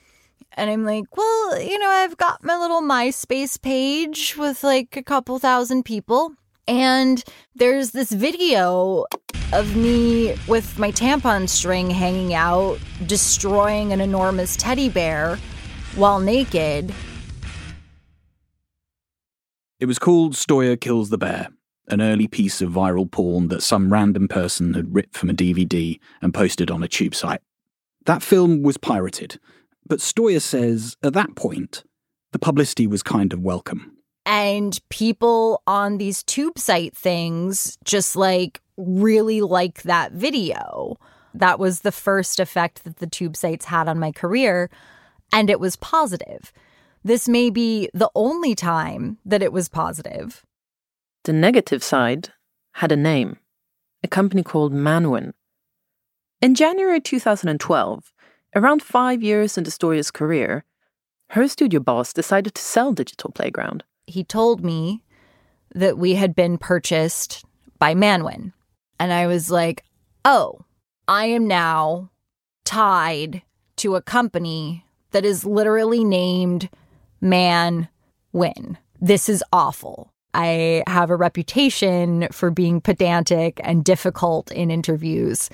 And 0.52 0.70
I'm 0.70 0.84
like, 0.84 1.16
Well, 1.16 1.60
you 1.60 1.78
know, 1.78 1.88
I've 1.88 2.16
got 2.16 2.44
my 2.44 2.56
little 2.56 2.82
MySpace 2.82 3.60
page 3.60 4.36
with 4.36 4.62
like 4.62 4.96
a 4.96 5.02
couple 5.02 5.38
thousand 5.38 5.84
people. 5.84 6.32
And 6.66 7.22
there's 7.54 7.90
this 7.90 8.10
video 8.10 9.04
of 9.52 9.76
me 9.76 10.34
with 10.48 10.78
my 10.78 10.90
tampon 10.90 11.48
string 11.48 11.90
hanging 11.90 12.34
out, 12.34 12.78
destroying 13.06 13.92
an 13.92 14.00
enormous 14.00 14.56
teddy 14.56 14.88
bear 14.88 15.38
while 15.96 16.20
naked. 16.20 16.92
It 19.78 19.86
was 19.86 19.98
called 19.98 20.32
Stoya 20.32 20.80
Kills 20.80 21.10
the 21.10 21.18
Bear, 21.18 21.48
an 21.88 22.00
early 22.00 22.26
piece 22.26 22.62
of 22.62 22.70
viral 22.70 23.10
porn 23.10 23.48
that 23.48 23.62
some 23.62 23.92
random 23.92 24.28
person 24.28 24.74
had 24.74 24.94
ripped 24.94 25.16
from 25.16 25.28
a 25.28 25.34
DVD 25.34 25.98
and 26.22 26.32
posted 26.32 26.70
on 26.70 26.82
a 26.82 26.88
tube 26.88 27.14
site. 27.14 27.42
That 28.06 28.22
film 28.22 28.62
was 28.62 28.76
pirated, 28.76 29.38
but 29.86 29.98
Stoya 29.98 30.40
says 30.40 30.96
at 31.02 31.12
that 31.14 31.34
point, 31.36 31.84
the 32.32 32.38
publicity 32.38 32.86
was 32.86 33.02
kind 33.02 33.32
of 33.32 33.40
welcome. 33.40 33.96
And 34.26 34.78
people 34.88 35.62
on 35.66 35.98
these 35.98 36.22
tube 36.22 36.58
site 36.58 36.96
things 36.96 37.78
just 37.84 38.16
like 38.16 38.60
really 38.76 39.40
like 39.42 39.82
that 39.82 40.12
video. 40.12 40.98
That 41.34 41.58
was 41.58 41.80
the 41.80 41.92
first 41.92 42.40
effect 42.40 42.84
that 42.84 42.96
the 42.96 43.06
tube 43.06 43.36
sites 43.36 43.66
had 43.66 43.88
on 43.88 43.98
my 43.98 44.12
career, 44.12 44.70
and 45.32 45.50
it 45.50 45.60
was 45.60 45.76
positive. 45.76 46.52
This 47.02 47.28
may 47.28 47.50
be 47.50 47.90
the 47.92 48.10
only 48.14 48.54
time 48.54 49.18
that 49.26 49.42
it 49.42 49.52
was 49.52 49.68
positive. 49.68 50.44
The 51.24 51.32
negative 51.32 51.82
side 51.82 52.30
had 52.74 52.92
a 52.92 52.96
name 52.96 53.38
a 54.04 54.08
company 54.08 54.42
called 54.42 54.72
Manwin. 54.72 55.32
In 56.42 56.54
January 56.54 57.00
2012, 57.00 58.12
around 58.54 58.82
five 58.82 59.22
years 59.22 59.58
into 59.58 59.70
Stoya's 59.70 60.10
career, 60.10 60.64
her 61.30 61.48
studio 61.48 61.80
boss 61.80 62.12
decided 62.12 62.54
to 62.54 62.62
sell 62.62 62.92
Digital 62.92 63.30
Playground. 63.30 63.84
He 64.06 64.24
told 64.24 64.64
me 64.64 65.02
that 65.74 65.98
we 65.98 66.14
had 66.14 66.34
been 66.34 66.58
purchased 66.58 67.44
by 67.78 67.94
Manwin. 67.94 68.52
And 69.00 69.12
I 69.12 69.26
was 69.26 69.50
like, 69.50 69.84
oh, 70.24 70.60
I 71.08 71.26
am 71.26 71.48
now 71.48 72.10
tied 72.64 73.42
to 73.76 73.96
a 73.96 74.02
company 74.02 74.84
that 75.10 75.24
is 75.24 75.44
literally 75.44 76.04
named 76.04 76.68
Man 77.20 77.88
Win. 78.32 78.78
This 79.00 79.28
is 79.28 79.42
awful. 79.52 80.12
I 80.32 80.82
have 80.86 81.10
a 81.10 81.16
reputation 81.16 82.28
for 82.32 82.50
being 82.50 82.80
pedantic 82.80 83.60
and 83.62 83.84
difficult 83.84 84.50
in 84.50 84.70
interviews. 84.70 85.50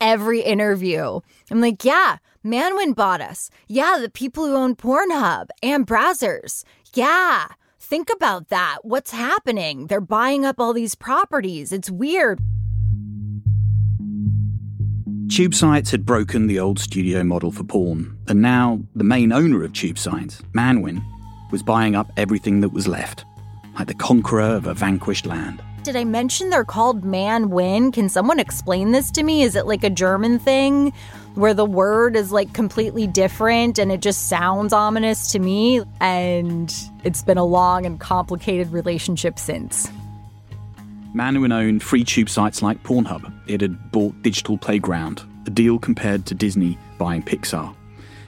Every 0.00 0.42
interview, 0.42 1.20
I'm 1.50 1.60
like, 1.62 1.82
yeah, 1.82 2.18
Manwin 2.44 2.94
bought 2.94 3.22
us. 3.22 3.50
Yeah, 3.66 3.96
the 3.98 4.10
people 4.10 4.44
who 4.44 4.54
own 4.54 4.76
Pornhub 4.76 5.48
and 5.62 5.86
Brazzers. 5.86 6.64
Yeah, 6.92 7.46
think 7.80 8.10
about 8.14 8.50
that. 8.50 8.78
What's 8.82 9.10
happening? 9.10 9.86
They're 9.86 10.02
buying 10.02 10.44
up 10.44 10.60
all 10.60 10.74
these 10.74 10.94
properties. 10.94 11.72
It's 11.72 11.90
weird. 11.90 12.40
Tube 15.30 15.54
Sites 15.54 15.90
had 15.90 16.04
broken 16.04 16.46
the 16.46 16.60
old 16.60 16.78
studio 16.78 17.24
model 17.24 17.50
for 17.50 17.64
porn, 17.64 18.18
and 18.28 18.42
now 18.42 18.80
the 18.94 19.02
main 19.02 19.32
owner 19.32 19.64
of 19.64 19.72
Tube 19.72 19.98
Sites, 19.98 20.42
Manwin, 20.52 21.02
was 21.50 21.62
buying 21.62 21.94
up 21.96 22.12
everything 22.18 22.60
that 22.60 22.68
was 22.68 22.86
left, 22.86 23.24
like 23.78 23.88
the 23.88 23.94
conqueror 23.94 24.42
of 24.42 24.66
a 24.66 24.74
vanquished 24.74 25.24
land. 25.24 25.62
Did 25.86 25.94
I 25.94 26.02
mention 26.02 26.50
they're 26.50 26.64
called 26.64 27.04
Man 27.04 27.48
Win? 27.48 27.92
Can 27.92 28.08
someone 28.08 28.40
explain 28.40 28.90
this 28.90 29.08
to 29.12 29.22
me? 29.22 29.44
Is 29.44 29.54
it 29.54 29.66
like 29.66 29.84
a 29.84 29.88
German 29.88 30.40
thing 30.40 30.92
where 31.36 31.54
the 31.54 31.64
word 31.64 32.16
is 32.16 32.32
like 32.32 32.52
completely 32.52 33.06
different 33.06 33.78
and 33.78 33.92
it 33.92 34.00
just 34.00 34.26
sounds 34.26 34.72
ominous 34.72 35.30
to 35.30 35.38
me? 35.38 35.84
And 36.00 36.74
it's 37.04 37.22
been 37.22 37.38
a 37.38 37.44
long 37.44 37.86
and 37.86 38.00
complicated 38.00 38.72
relationship 38.72 39.38
since. 39.38 39.88
Manwin 41.14 41.52
owned 41.52 41.84
free 41.84 42.02
tube 42.02 42.30
sites 42.30 42.62
like 42.62 42.82
Pornhub. 42.82 43.32
It 43.46 43.60
had 43.60 43.92
bought 43.92 44.20
Digital 44.22 44.58
Playground, 44.58 45.22
a 45.46 45.50
deal 45.50 45.78
compared 45.78 46.26
to 46.26 46.34
Disney 46.34 46.76
buying 46.98 47.22
Pixar. 47.22 47.72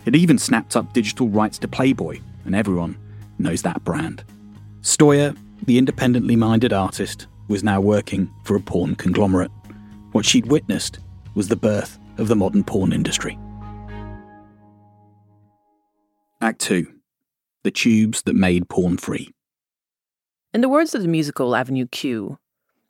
It 0.07 0.15
even 0.15 0.39
snapped 0.39 0.77
up 0.77 0.93
digital 0.93 1.29
rights 1.29 1.59
to 1.59 1.67
Playboy, 1.67 2.21
and 2.45 2.55
everyone 2.55 2.97
knows 3.41 3.63
that 3.63 3.83
brand. 3.83 4.23
Stoya, 4.83 5.37
the 5.65 5.77
independently 5.77 6.37
minded 6.37 6.73
artist, 6.73 7.27
was 7.49 7.65
now 7.65 7.81
working 7.81 8.33
for 8.45 8.57
a 8.57 8.61
porn 8.61 8.95
conglomerate. 8.95 9.51
What 10.13 10.25
she'd 10.25 10.47
witnessed 10.47 11.01
was 11.35 11.49
the 11.49 11.57
birth 11.57 11.99
of 12.19 12.29
the 12.29 12.37
modern 12.37 12.65
porn 12.65 12.93
industry. 12.93 13.39
Act 16.41 16.61
2 16.61 16.87
The 17.65 17.71
Tubes 17.71 18.23
That 18.23 18.37
Made 18.37 18.69
Porn 18.69 18.97
Free. 18.97 19.35
In 20.55 20.61
the 20.61 20.69
words 20.69 20.95
of 20.95 21.03
the 21.03 21.09
musical 21.09 21.55
Avenue 21.57 21.87
Q, 21.87 22.39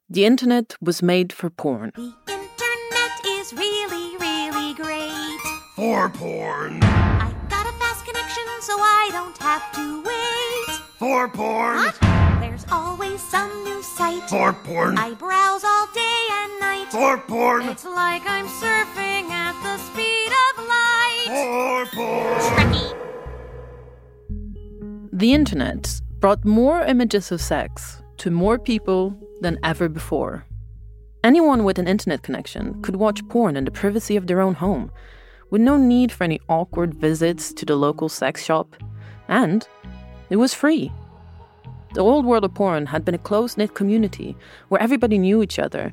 the 0.09 0.25
internet 0.25 0.77
was 0.81 1.03
made 1.03 1.33
for 1.33 1.51
porn. 1.51 1.93
The 1.95 2.15
Internet 2.33 3.27
is 3.27 3.53
really, 3.53 4.17
really 4.17 4.75
great. 4.75 5.39
For 5.77 6.09
porn. 6.09 6.83
I 6.83 7.35
got 7.49 7.67
a 7.67 7.73
fast 7.79 8.07
connection 8.07 8.45
so 8.61 8.75
I 8.79 9.11
don't 9.13 9.37
have 9.39 9.71
to 9.73 10.03
wait. 10.03 10.79
For 10.99 11.29
porn. 11.29 11.77
What? 11.77 12.18
There's 12.69 12.81
always 12.83 13.23
some 13.23 13.65
new 13.65 13.83
site. 13.83 14.29
For 14.29 14.53
porn. 14.53 14.99
I 14.99 15.15
browse 15.15 15.65
all 15.65 15.87
day 15.95 16.29
and 16.31 16.61
night. 16.61 16.89
For 16.91 17.17
porn. 17.17 17.67
It's 17.67 17.87
like 17.87 18.23
I'm 18.27 18.47
surfing 18.47 19.31
at 19.31 19.55
the 19.63 19.79
speed 19.79 20.33
of 20.45 20.59
light. 20.69 21.29
For 21.31 21.87
porn. 21.97 22.69
The 25.13 25.33
internet 25.33 26.01
brought 26.21 26.45
more 26.45 26.83
images 26.83 27.33
of 27.33 27.41
sex 27.41 28.03
to 28.19 28.31
more 28.31 28.59
people 28.59 29.15
than 29.41 29.59
ever 29.63 29.89
before. 29.89 30.45
Anyone 31.25 31.65
with 31.65 31.79
an 31.79 31.89
internet 31.89 32.23
connection 32.23 32.83
could 32.83 32.97
watch 32.97 33.27
porn 33.29 33.57
in 33.57 33.65
the 33.65 33.71
privacy 33.71 34.15
of 34.17 34.27
their 34.27 34.43
own 34.43 34.55
home, 34.55 34.91
with 35.51 35.63
no 35.63 35.79
need 35.79 36.13
for 36.13 36.25
any 36.25 36.39
awkward 36.51 36.93
visits 36.95 37.55
to 37.55 37.65
the 37.65 37.77
local 37.77 38.11
sex 38.11 38.45
shop, 38.45 38.77
and 39.27 39.67
it 40.29 40.37
was 40.37 40.53
free. 40.53 40.93
The 41.99 42.05
old 42.05 42.27
world 42.27 42.45
of 42.45 42.55
porn 42.55 42.87
had 42.87 43.05
been 43.05 43.17
a 43.17 43.19
close 43.19 43.57
knit 43.57 43.75
community 43.75 44.37
where 44.69 44.81
everybody 44.81 45.19
knew 45.19 45.43
each 45.43 45.59
other, 45.59 45.93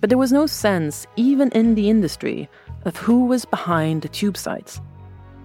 but 0.00 0.08
there 0.08 0.16
was 0.16 0.30
no 0.30 0.46
sense, 0.46 1.08
even 1.16 1.48
in 1.48 1.74
the 1.74 1.90
industry, 1.90 2.48
of 2.84 2.96
who 2.96 3.24
was 3.24 3.44
behind 3.46 4.02
the 4.02 4.08
tube 4.08 4.36
sites. 4.36 4.80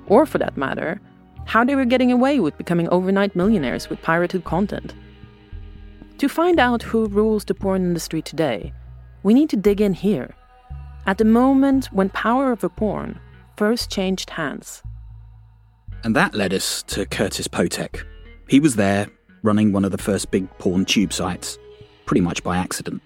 Or, 0.06 0.28
for 0.28 0.38
that 0.38 0.58
matter, 0.58 1.02
how 1.46 1.64
they 1.64 1.76
were 1.76 1.86
getting 1.86 2.12
away 2.12 2.40
with 2.40 2.56
becoming 2.56 2.88
overnight 2.90 3.36
millionaires 3.36 3.90
with 3.90 4.00
pirated 4.04 4.44
content. 4.44 4.94
To 6.20 6.30
find 6.30 6.60
out 6.60 6.84
who 6.84 7.08
rules 7.08 7.44
the 7.44 7.56
porn 7.56 7.82
industry 7.82 8.22
today, 8.22 8.74
we 9.24 9.34
need 9.34 9.50
to 9.50 9.58
dig 9.58 9.82
in 9.82 9.96
here, 9.96 10.36
at 11.08 11.18
the 11.18 11.26
moment 11.26 11.88
when 11.88 12.10
power 12.10 12.52
over 12.52 12.70
porn 12.70 13.20
first 13.58 13.90
changed 13.90 14.30
hands. 14.30 14.84
And 16.04 16.16
that 16.16 16.36
led 16.36 16.54
us 16.54 16.84
to 16.90 17.08
Curtis 17.08 17.48
Potek. 17.48 18.06
He 18.48 18.60
was 18.60 18.76
there, 18.76 19.08
running 19.46 19.72
one 19.72 19.86
of 19.86 19.92
the 19.92 19.98
first 19.98 20.32
big 20.32 20.50
porn 20.58 20.84
tube 20.84 21.14
sites, 21.14 21.58
pretty 22.06 22.22
much 22.22 22.44
by 22.44 22.58
accident. 22.58 23.02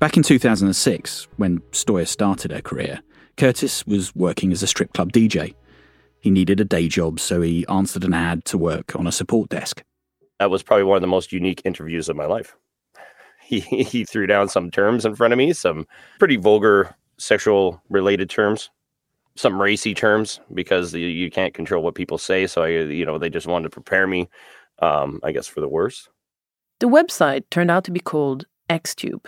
Back 0.00 0.16
in 0.16 0.22
2006, 0.22 1.28
when 1.36 1.60
Stoya 1.72 2.08
started 2.08 2.50
her 2.50 2.62
career, 2.62 3.00
Curtis 3.36 3.86
was 3.86 4.14
working 4.16 4.50
as 4.50 4.62
a 4.62 4.66
strip 4.66 4.92
club 4.94 5.12
DJ. 5.12 5.54
He 6.20 6.30
needed 6.30 6.60
a 6.60 6.64
day 6.64 6.88
job, 6.88 7.20
so 7.20 7.40
he 7.40 7.66
answered 7.68 8.04
an 8.04 8.14
ad 8.14 8.44
to 8.46 8.58
work 8.58 8.96
on 8.96 9.06
a 9.06 9.12
support 9.12 9.50
desk. 9.50 9.82
That 10.38 10.50
was 10.50 10.62
probably 10.62 10.84
one 10.84 10.96
of 10.96 11.02
the 11.02 11.06
most 11.06 11.32
unique 11.32 11.62
interviews 11.64 12.08
of 12.08 12.16
my 12.16 12.26
life. 12.26 12.56
He, 13.42 13.58
he 13.58 14.04
threw 14.04 14.28
down 14.28 14.48
some 14.48 14.70
terms 14.70 15.04
in 15.04 15.16
front 15.16 15.32
of 15.32 15.36
me, 15.38 15.52
some 15.52 15.88
pretty 16.20 16.36
vulgar 16.36 16.94
sexual 17.18 17.82
related 17.88 18.30
terms, 18.30 18.70
some 19.34 19.60
racy 19.60 19.92
terms 19.92 20.38
because 20.54 20.94
you, 20.94 21.30
can't 21.30 21.52
control 21.52 21.82
what 21.82 21.96
people 21.96 22.16
say. 22.16 22.46
So 22.46 22.62
I, 22.62 22.68
you 22.68 23.04
know, 23.04 23.18
they 23.18 23.28
just 23.28 23.48
wanted 23.48 23.64
to 23.64 23.70
prepare 23.70 24.06
me, 24.06 24.28
um, 24.80 25.20
I 25.22 25.32
guess, 25.32 25.46
for 25.46 25.60
the 25.60 25.68
worse. 25.68 26.08
The 26.80 26.88
website 26.88 27.44
turned 27.50 27.70
out 27.70 27.84
to 27.84 27.90
be 27.90 28.00
called 28.00 28.46
XTube. 28.68 29.26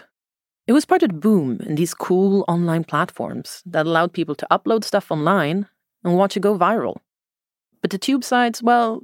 It 0.66 0.72
was 0.72 0.84
part 0.84 1.02
of 1.02 1.10
the 1.10 1.14
boom 1.14 1.60
in 1.66 1.74
these 1.74 1.92
cool 1.92 2.44
online 2.48 2.84
platforms 2.84 3.62
that 3.66 3.86
allowed 3.86 4.12
people 4.12 4.34
to 4.36 4.46
upload 4.50 4.84
stuff 4.84 5.10
online 5.10 5.66
and 6.04 6.16
watch 6.16 6.36
it 6.36 6.40
go 6.40 6.56
viral. 6.56 6.96
But 7.80 7.90
the 7.90 7.98
tube 7.98 8.22
sites, 8.22 8.62
well, 8.62 9.02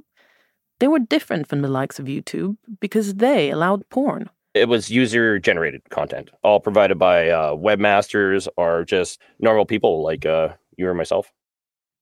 they 0.79 0.87
were 0.87 0.99
different 0.99 1.47
from 1.47 1.61
the 1.61 1.67
likes 1.67 1.99
of 1.99 2.05
YouTube 2.05 2.55
because 2.79 3.15
they 3.15 3.51
allowed 3.51 3.87
porn. 3.89 4.29
It 4.53 4.69
was 4.69 4.89
user 4.89 5.37
generated 5.37 5.81
content, 5.89 6.31
all 6.43 6.59
provided 6.59 6.97
by 6.97 7.29
uh, 7.29 7.55
webmasters 7.55 8.47
or 8.57 8.85
just 8.85 9.21
normal 9.39 9.65
people 9.65 10.01
like 10.01 10.25
uh, 10.25 10.49
you 10.77 10.87
or 10.87 10.93
myself. 10.93 11.31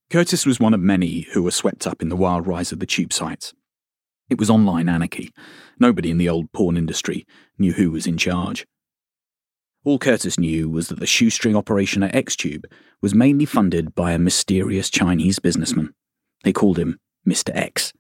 Curtis 0.10 0.46
was 0.46 0.60
one 0.60 0.74
of 0.74 0.80
many 0.80 1.28
who 1.34 1.44
were 1.44 1.52
swept 1.52 1.86
up 1.86 2.02
in 2.02 2.10
the 2.10 2.16
wild 2.16 2.48
rise 2.48 2.72
of 2.72 2.80
the 2.80 2.86
tube 2.86 3.12
sites. 3.12 3.54
It 4.30 4.40
was 4.40 4.50
online 4.50 4.90
anarchy. 4.90 5.32
Nobody 5.80 6.12
in 6.12 6.18
the 6.18 6.30
old 6.30 6.52
porn 6.52 6.78
industry 6.78 7.26
knew 7.58 7.74
who 7.74 7.92
was 7.92 8.08
in 8.08 8.18
charge. 8.18 8.66
All 9.84 10.00
Curtis 10.00 10.38
knew 10.38 10.70
was 10.70 10.90
that 10.90 11.00
the 11.00 11.06
shoestring 11.06 11.56
operation 11.56 12.04
at 12.04 12.14
Xtube 12.14 12.66
was 13.02 13.16
mainly 13.16 13.46
funded 13.46 13.96
by 13.96 14.12
a 14.12 14.20
mysterious 14.20 14.90
Chinese 14.90 15.40
businessman. 15.40 15.94
They 16.44 16.52
called 16.52 16.78
him 16.78 17.00
Mr. 17.26 17.56
X. 17.56 17.94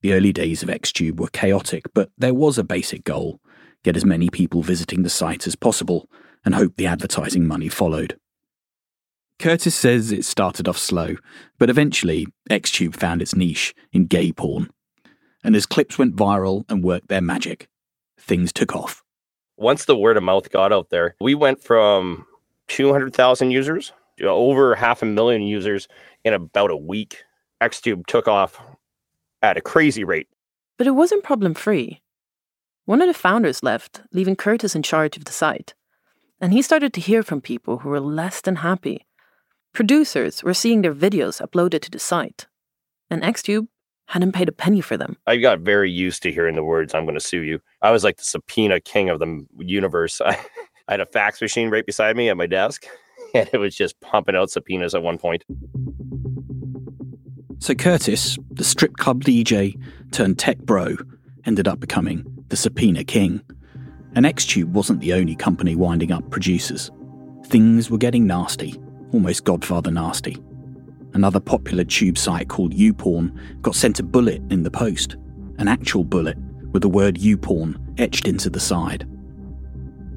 The 0.00 0.14
early 0.14 0.32
days 0.32 0.62
of 0.62 0.70
Xtube 0.70 1.20
were 1.20 1.28
chaotic, 1.28 1.84
but 1.94 2.10
there 2.16 2.32
was 2.32 2.56
a 2.56 2.64
basic 2.64 3.04
goal 3.04 3.40
get 3.82 3.96
as 3.96 4.04
many 4.04 4.28
people 4.28 4.62
visiting 4.62 5.02
the 5.02 5.10
site 5.10 5.46
as 5.46 5.56
possible 5.56 6.08
and 6.44 6.54
hope 6.54 6.76
the 6.76 6.86
advertising 6.86 7.46
money 7.46 7.68
followed. 7.68 8.18
Curtis 9.38 9.74
says 9.74 10.12
it 10.12 10.24
started 10.24 10.68
off 10.68 10.76
slow, 10.76 11.16
but 11.58 11.70
eventually 11.70 12.26
Xtube 12.50 12.94
found 12.94 13.22
its 13.22 13.34
niche 13.34 13.74
in 13.92 14.06
gay 14.06 14.32
porn. 14.32 14.68
And 15.42 15.56
as 15.56 15.66
clips 15.66 15.98
went 15.98 16.16
viral 16.16 16.64
and 16.68 16.84
worked 16.84 17.08
their 17.08 17.20
magic, 17.20 17.68
things 18.18 18.52
took 18.52 18.74
off. 18.74 19.02
Once 19.56 19.84
the 19.84 19.96
word 19.96 20.16
of 20.16 20.22
mouth 20.22 20.50
got 20.50 20.72
out 20.72 20.90
there, 20.90 21.16
we 21.20 21.34
went 21.34 21.62
from 21.62 22.26
200,000 22.68 23.50
users 23.50 23.92
to 24.18 24.28
over 24.28 24.74
half 24.74 25.02
a 25.02 25.06
million 25.06 25.42
users 25.42 25.88
in 26.24 26.32
about 26.32 26.70
a 26.70 26.76
week. 26.76 27.24
Xtube 27.60 28.06
took 28.06 28.28
off 28.28 28.60
at 29.42 29.56
a 29.56 29.60
crazy 29.60 30.04
rate. 30.04 30.28
But 30.78 30.86
it 30.86 30.92
wasn't 30.92 31.24
problem 31.24 31.54
free. 31.54 32.00
One 32.86 33.02
of 33.02 33.08
the 33.08 33.14
founders 33.14 33.62
left, 33.62 34.02
leaving 34.12 34.36
Curtis 34.36 34.74
in 34.74 34.82
charge 34.82 35.16
of 35.16 35.24
the 35.24 35.32
site. 35.32 35.74
And 36.40 36.52
he 36.52 36.62
started 36.62 36.92
to 36.94 37.00
hear 37.00 37.22
from 37.22 37.40
people 37.40 37.78
who 37.78 37.90
were 37.90 38.00
less 38.00 38.40
than 38.40 38.56
happy. 38.56 39.06
Producers 39.72 40.42
were 40.42 40.54
seeing 40.54 40.82
their 40.82 40.94
videos 40.94 41.40
uploaded 41.40 41.82
to 41.82 41.90
the 41.90 41.98
site, 41.98 42.46
and 43.08 43.22
Xtube 43.22 43.68
hadn't 44.10 44.32
paid 44.32 44.48
a 44.48 44.52
penny 44.52 44.80
for 44.80 44.96
them. 44.96 45.16
I 45.28 45.36
got 45.36 45.60
very 45.60 45.88
used 45.88 46.24
to 46.24 46.32
hearing 46.32 46.56
the 46.56 46.64
words, 46.64 46.94
I'm 46.94 47.04
going 47.04 47.14
to 47.14 47.24
sue 47.24 47.42
you. 47.42 47.60
I 47.80 47.92
was 47.92 48.02
like 48.02 48.16
the 48.16 48.24
subpoena 48.24 48.80
king 48.80 49.08
of 49.08 49.20
the 49.20 49.46
universe. 49.58 50.20
I, 50.20 50.30
I 50.88 50.94
had 50.94 51.00
a 51.00 51.06
fax 51.06 51.40
machine 51.40 51.70
right 51.70 51.86
beside 51.86 52.16
me 52.16 52.28
at 52.28 52.36
my 52.36 52.46
desk, 52.46 52.86
and 53.34 53.48
it 53.52 53.58
was 53.58 53.76
just 53.76 54.00
pumping 54.00 54.34
out 54.34 54.50
subpoenas 54.50 54.96
at 54.96 55.02
one 55.02 55.16
point. 55.16 55.44
So 57.60 57.74
Curtis, 57.74 58.36
the 58.50 58.64
strip 58.64 58.96
club 58.96 59.22
DJ 59.22 59.80
turned 60.10 60.40
tech 60.40 60.58
bro, 60.58 60.96
ended 61.44 61.68
up 61.68 61.78
becoming 61.78 62.24
the 62.48 62.56
subpoena 62.56 63.04
king. 63.04 63.40
And 64.16 64.26
Xtube 64.26 64.72
wasn't 64.72 65.00
the 65.00 65.12
only 65.12 65.36
company 65.36 65.76
winding 65.76 66.10
up 66.10 66.28
producers. 66.30 66.90
Things 67.46 67.90
were 67.90 67.98
getting 67.98 68.26
nasty, 68.26 68.74
almost 69.12 69.44
Godfather 69.44 69.92
nasty. 69.92 70.36
Another 71.12 71.40
popular 71.40 71.84
tube 71.84 72.16
site 72.16 72.48
called 72.48 72.74
YouPorn 72.74 73.62
got 73.62 73.74
sent 73.74 73.98
a 73.98 74.02
bullet 74.02 74.42
in 74.50 74.62
the 74.62 74.70
post, 74.70 75.16
an 75.58 75.68
actual 75.68 76.04
bullet 76.04 76.38
with 76.72 76.82
the 76.82 76.88
word 76.88 77.16
YouPorn 77.16 77.76
etched 77.98 78.28
into 78.28 78.48
the 78.48 78.60
side. 78.60 79.06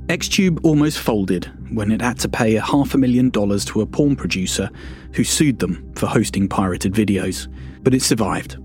Xtube 0.07 0.59
almost 0.63 0.99
folded 0.99 1.49
when 1.73 1.91
it 1.91 2.01
had 2.01 2.19
to 2.19 2.29
pay 2.29 2.55
a 2.55 2.61
half 2.61 2.93
a 2.93 2.97
million 2.97 3.29
dollars 3.29 3.63
to 3.65 3.81
a 3.81 3.85
porn 3.85 4.15
producer 4.15 4.69
who 5.13 5.23
sued 5.23 5.59
them 5.59 5.91
for 5.95 6.07
hosting 6.07 6.47
pirated 6.47 6.93
videos, 6.93 7.47
but 7.81 7.93
it 7.93 8.01
survived. 8.01 8.57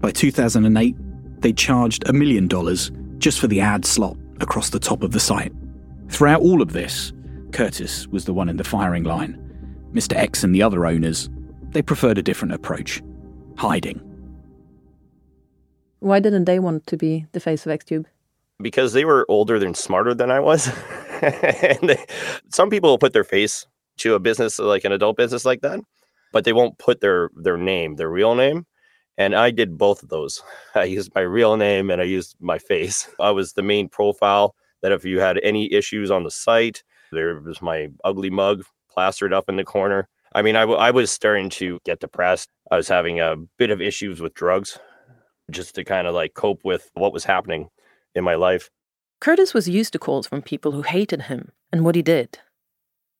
By 0.00 0.10
2008, 0.10 0.96
they 1.40 1.52
charged 1.52 2.08
a 2.08 2.12
million 2.12 2.48
dollars 2.48 2.90
just 3.18 3.38
for 3.38 3.46
the 3.46 3.60
ad 3.60 3.84
slot 3.84 4.16
across 4.40 4.70
the 4.70 4.80
top 4.80 5.02
of 5.02 5.12
the 5.12 5.20
site. 5.20 5.52
Throughout 6.08 6.42
all 6.42 6.60
of 6.60 6.72
this, 6.72 7.12
Curtis 7.52 8.08
was 8.08 8.24
the 8.24 8.34
one 8.34 8.48
in 8.48 8.56
the 8.56 8.64
firing 8.64 9.04
line. 9.04 9.38
Mr. 9.94 10.16
X 10.16 10.42
and 10.42 10.54
the 10.54 10.62
other 10.62 10.84
owners, 10.84 11.30
they 11.72 11.82
preferred 11.82 12.18
a 12.18 12.22
different 12.22 12.54
approach 12.54 13.02
hiding. 13.56 14.00
Why 16.00 16.20
didn't 16.20 16.44
they 16.44 16.58
want 16.58 16.86
to 16.88 16.96
be 16.96 17.26
the 17.32 17.40
face 17.40 17.64
of 17.64 17.72
Xtube? 17.72 18.06
Because 18.60 18.92
they 18.92 19.04
were 19.04 19.26
older 19.28 19.56
and 19.56 19.76
smarter 19.76 20.14
than 20.14 20.30
I 20.30 20.40
was. 20.40 20.68
and 21.22 21.88
they, 21.88 22.04
some 22.50 22.70
people 22.70 22.90
will 22.90 22.98
put 22.98 23.12
their 23.12 23.24
face 23.24 23.66
to 23.98 24.14
a 24.14 24.18
business 24.18 24.58
like 24.58 24.84
an 24.84 24.92
adult 24.92 25.16
business 25.16 25.44
like 25.44 25.60
that, 25.60 25.80
but 26.32 26.44
they 26.44 26.52
won't 26.52 26.78
put 26.78 27.00
their 27.00 27.30
their 27.36 27.56
name, 27.56 27.96
their 27.96 28.10
real 28.10 28.34
name. 28.34 28.66
And 29.18 29.34
I 29.34 29.50
did 29.50 29.78
both 29.78 30.02
of 30.02 30.08
those. 30.08 30.42
I 30.74 30.84
used 30.84 31.14
my 31.14 31.20
real 31.20 31.56
name 31.56 31.90
and 31.90 32.00
I 32.00 32.04
used 32.04 32.36
my 32.40 32.58
face. 32.58 33.08
I 33.20 33.30
was 33.30 33.52
the 33.52 33.62
main 33.62 33.88
profile 33.88 34.54
that 34.82 34.92
if 34.92 35.04
you 35.04 35.20
had 35.20 35.38
any 35.42 35.72
issues 35.72 36.10
on 36.10 36.24
the 36.24 36.30
site, 36.30 36.82
there 37.12 37.38
was 37.40 37.62
my 37.62 37.88
ugly 38.04 38.30
mug 38.30 38.64
plastered 38.90 39.32
up 39.32 39.48
in 39.48 39.56
the 39.56 39.64
corner. 39.64 40.08
I 40.34 40.42
mean, 40.42 40.56
I, 40.56 40.90
was 40.90 41.10
starting 41.10 41.50
to 41.50 41.78
get 41.84 42.00
depressed. 42.00 42.48
I 42.70 42.76
was 42.76 42.88
having 42.88 43.20
a 43.20 43.36
bit 43.58 43.70
of 43.70 43.82
issues 43.82 44.20
with 44.20 44.34
drugs 44.34 44.78
just 45.50 45.74
to 45.74 45.84
kind 45.84 46.06
of 46.06 46.14
like 46.14 46.34
cope 46.34 46.60
with 46.64 46.90
what 46.94 47.12
was 47.12 47.24
happening 47.24 47.68
in 48.14 48.24
my 48.24 48.34
life. 48.34 48.70
Curtis 49.20 49.52
was 49.54 49.68
used 49.68 49.92
to 49.92 49.98
calls 49.98 50.26
from 50.26 50.42
people 50.42 50.72
who 50.72 50.82
hated 50.82 51.22
him 51.22 51.52
and 51.72 51.84
what 51.84 51.94
he 51.94 52.02
did. 52.02 52.38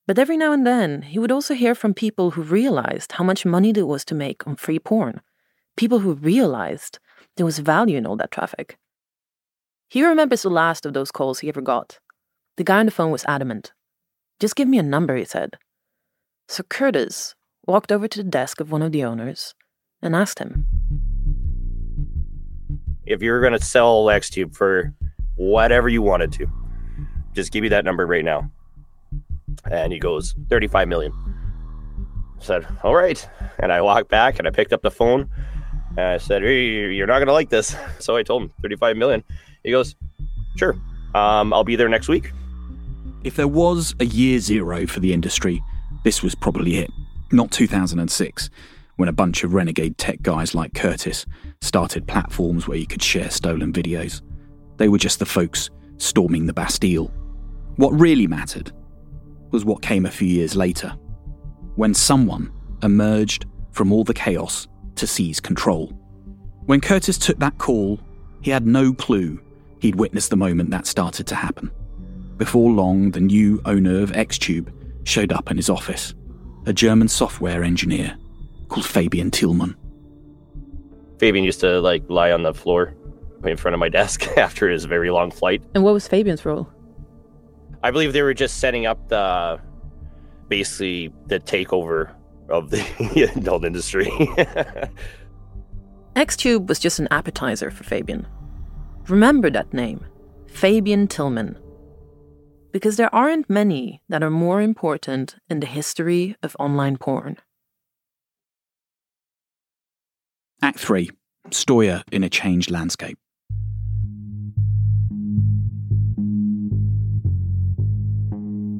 But 0.05 0.19
every 0.19 0.35
now 0.35 0.51
and 0.51 0.67
then, 0.67 1.03
he 1.03 1.19
would 1.19 1.31
also 1.31 1.53
hear 1.53 1.75
from 1.75 1.93
people 1.93 2.31
who 2.31 2.41
realized 2.41 3.13
how 3.13 3.23
much 3.23 3.45
money 3.45 3.71
there 3.71 3.85
was 3.85 4.03
to 4.05 4.15
make 4.15 4.45
on 4.45 4.55
free 4.55 4.79
porn. 4.79 5.21
People 5.77 5.99
who 5.99 6.13
realized 6.13 6.99
there 7.37 7.45
was 7.45 7.59
value 7.59 7.97
in 7.97 8.05
all 8.05 8.17
that 8.17 8.31
traffic. 8.31 8.77
He 9.89 10.03
remembers 10.05 10.41
the 10.41 10.49
last 10.49 10.85
of 10.85 10.93
those 10.93 11.11
calls 11.11 11.39
he 11.39 11.49
ever 11.49 11.61
got. 11.61 11.99
The 12.57 12.63
guy 12.63 12.79
on 12.79 12.85
the 12.85 12.91
phone 12.91 13.11
was 13.11 13.25
adamant. 13.27 13.71
Just 14.39 14.55
give 14.55 14.67
me 14.67 14.77
a 14.77 14.83
number, 14.83 15.15
he 15.15 15.25
said. 15.25 15.51
So 16.47 16.63
Curtis 16.63 17.35
walked 17.65 17.91
over 17.91 18.07
to 18.07 18.23
the 18.23 18.29
desk 18.29 18.59
of 18.59 18.71
one 18.71 18.81
of 18.81 18.91
the 18.91 19.03
owners 19.03 19.53
and 20.01 20.15
asked 20.15 20.39
him. 20.39 20.65
If 23.05 23.21
you're 23.21 23.41
going 23.41 23.53
to 23.53 23.63
sell 23.63 24.05
XTube 24.05 24.55
for 24.55 24.93
whatever 25.35 25.89
you 25.89 26.01
wanted 26.01 26.31
to, 26.33 26.47
just 27.33 27.51
give 27.51 27.61
me 27.61 27.69
that 27.69 27.85
number 27.85 28.05
right 28.05 28.23
now. 28.23 28.51
And 29.69 29.91
he 29.91 29.99
goes, 29.99 30.35
35 30.49 30.87
million. 30.87 31.13
I 32.39 32.43
said, 32.43 32.67
all 32.83 32.95
right. 32.95 33.27
And 33.59 33.71
I 33.71 33.81
walked 33.81 34.09
back 34.09 34.39
and 34.39 34.47
I 34.47 34.51
picked 34.51 34.73
up 34.73 34.81
the 34.81 34.91
phone 34.91 35.29
and 35.91 36.07
I 36.07 36.17
said, 36.17 36.41
hey, 36.43 36.93
you're 36.93 37.07
not 37.07 37.19
going 37.19 37.27
to 37.27 37.33
like 37.33 37.49
this. 37.49 37.75
So 37.99 38.17
I 38.17 38.23
told 38.23 38.43
him 38.43 38.51
35 38.61 38.97
million. 38.97 39.23
He 39.63 39.71
goes, 39.71 39.95
sure. 40.57 40.75
Um, 41.15 41.53
I'll 41.53 41.63
be 41.63 41.77
there 41.77 41.87
next 41.87 42.09
week. 42.09 42.31
If 43.23 43.37
there 43.37 43.47
was 43.47 43.95
a 44.01 44.05
year 44.05 44.39
zero 44.39 44.85
for 44.87 44.99
the 44.99 45.13
industry, 45.13 45.63
this 46.03 46.21
was 46.21 46.35
probably 46.35 46.77
it. 46.77 46.91
Not 47.31 47.51
2006, 47.51 48.49
when 48.97 49.09
a 49.09 49.13
bunch 49.13 49.43
of 49.43 49.53
renegade 49.53 49.97
tech 49.97 50.21
guys 50.21 50.53
like 50.53 50.73
Curtis 50.73 51.25
started 51.61 52.07
platforms 52.07 52.67
where 52.67 52.77
you 52.77 52.85
could 52.85 53.01
share 53.01 53.29
stolen 53.31 53.73
videos. 53.73 54.21
They 54.77 54.89
were 54.89 54.97
just 54.97 55.19
the 55.19 55.25
folks 55.25 55.69
storming 55.97 56.45
the 56.45 56.53
Bastille. 56.53 57.11
What 57.77 57.91
really 57.91 58.27
mattered 58.27 58.71
was 59.51 59.65
what 59.65 59.81
came 59.81 60.05
a 60.05 60.11
few 60.11 60.27
years 60.27 60.55
later, 60.55 60.89
when 61.75 61.93
someone 61.93 62.51
emerged 62.83 63.45
from 63.71 63.91
all 63.91 64.03
the 64.03 64.13
chaos 64.13 64.67
to 64.95 65.07
seize 65.07 65.39
control. 65.39 65.87
When 66.65 66.81
Curtis 66.81 67.17
took 67.17 67.39
that 67.39 67.57
call, 67.57 67.99
he 68.41 68.51
had 68.51 68.67
no 68.67 68.93
clue 68.93 69.39
he'd 69.79 69.95
witnessed 69.95 70.29
the 70.29 70.37
moment 70.37 70.69
that 70.69 70.87
started 70.87 71.27
to 71.27 71.35
happen. 71.35 71.71
Before 72.37 72.71
long, 72.71 73.11
the 73.11 73.19
new 73.19 73.61
owner 73.65 74.01
of 74.01 74.11
Xtube 74.11 74.71
showed 75.03 75.31
up 75.31 75.51
in 75.51 75.57
his 75.57 75.69
office, 75.69 76.13
a 76.65 76.73
German 76.73 77.07
software 77.07 77.63
engineer 77.63 78.15
called 78.69 78.85
Fabian 78.85 79.31
Thylmann. 79.31 79.75
Fabian 81.19 81.45
used 81.45 81.59
to 81.61 81.79
like 81.79 82.03
lie 82.09 82.31
on 82.31 82.43
the 82.43 82.53
floor 82.53 82.95
in 83.43 83.57
front 83.57 83.73
of 83.73 83.79
my 83.79 83.89
desk 83.89 84.27
after 84.37 84.69
his 84.69 84.85
very 84.85 85.09
long 85.09 85.31
flight. 85.31 85.61
And 85.73 85.83
what 85.83 85.93
was 85.93 86.07
Fabian's 86.07 86.45
role? 86.45 86.69
I 87.83 87.91
believe 87.91 88.13
they 88.13 88.21
were 88.21 88.33
just 88.33 88.59
setting 88.59 88.85
up 88.85 89.09
the 89.09 89.59
basically 90.47 91.13
the 91.27 91.39
takeover 91.39 92.13
of 92.49 92.69
the 92.69 93.31
adult 93.35 93.65
industry. 93.65 94.05
Xtube 96.15 96.67
was 96.67 96.79
just 96.79 96.99
an 96.99 97.07
appetizer 97.11 97.71
for 97.71 97.83
Fabian. 97.83 98.27
Remember 99.07 99.49
that 99.49 99.73
name, 99.73 100.05
Fabian 100.47 101.07
Thylmann. 101.07 101.57
Because 102.73 102.97
there 102.97 103.13
aren't 103.13 103.51
many 103.51 104.01
that 104.09 104.23
are 104.23 104.31
more 104.31 104.59
important 104.59 105.35
in 105.47 105.59
the 105.59 105.67
history 105.67 106.35
of 106.41 106.55
online 106.59 106.97
porn. 106.97 107.37
Act 110.59 110.79
3 110.79 111.11
Stoya 111.51 112.01
in 112.11 112.23
a 112.23 112.29
changed 112.29 112.71
landscape. 112.71 113.19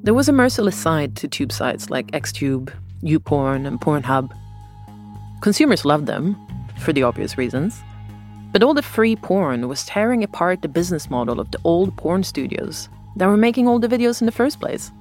There 0.04 0.16
was 0.16 0.28
a 0.28 0.34
merciless 0.34 0.76
side 0.76 1.16
to 1.18 1.28
tube 1.28 1.52
sites 1.52 1.92
like 1.92 2.08
Xtube, 2.12 2.74
YouPorn, 3.04 3.68
and 3.68 3.80
Pornhub. 3.80 4.32
Consumers 5.42 5.86
loved 5.86 6.08
them, 6.08 6.36
for 6.80 6.94
the 6.94 7.04
obvious 7.04 7.38
reasons. 7.38 7.80
But 8.52 8.64
all 8.64 8.74
the 8.74 8.82
free 8.82 9.16
porn 9.16 9.68
was 9.68 9.86
tearing 9.86 10.24
apart 10.24 10.64
the 10.64 10.68
business 10.68 11.12
model 11.12 11.40
of 11.40 11.52
the 11.52 11.60
old 11.64 11.96
porn 11.96 12.24
studios 12.24 12.90
that 13.16 13.28
were 13.28 13.38
making 13.38 13.68
all 13.68 13.80
the 13.80 13.88
videos 13.88 14.22
in 14.22 14.26
the 14.26 14.32
first 14.32 14.60
place. 14.60 14.92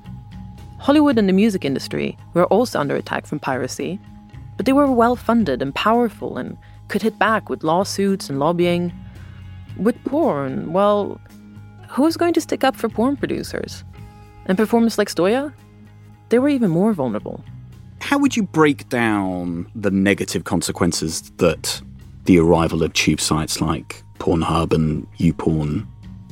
Hollywood 0.78 1.18
and 1.18 1.28
the 1.28 1.32
music 1.32 1.64
industry 1.64 2.18
were 2.34 2.46
also 2.46 2.80
under 2.80 2.96
attack 2.96 3.26
from 3.26 3.38
piracy, 3.38 4.00
but 4.56 4.66
they 4.66 4.72
were 4.72 4.90
well 4.90 5.16
funded 5.16 5.62
and 5.62 5.74
powerful 5.74 6.36
and 6.36 6.56
could 6.88 7.02
hit 7.02 7.18
back 7.18 7.48
with 7.48 7.62
lawsuits 7.62 8.28
and 8.28 8.38
lobbying. 8.38 8.92
With 9.78 10.02
porn, 10.04 10.72
well, 10.72 11.20
who's 11.88 12.16
going 12.16 12.34
to 12.34 12.40
stick 12.40 12.64
up 12.64 12.76
for 12.76 12.88
porn 12.88 13.16
producers? 13.16 13.84
And 14.46 14.58
performers 14.58 14.98
like 14.98 15.08
Stoya? 15.08 15.52
They 16.28 16.38
were 16.38 16.48
even 16.48 16.70
more 16.70 16.92
vulnerable. 16.92 17.44
How 18.00 18.18
would 18.18 18.36
you 18.36 18.42
break 18.42 18.88
down 18.88 19.70
the 19.74 19.90
negative 19.90 20.44
consequences 20.44 21.30
that 21.36 21.80
the 22.24 22.38
arrival 22.38 22.82
of 22.82 22.92
tube 22.92 23.20
sites 23.20 23.60
like 23.60 24.02
Pornhub 24.18 24.72
and 24.72 25.06
YouPorn 25.18 25.86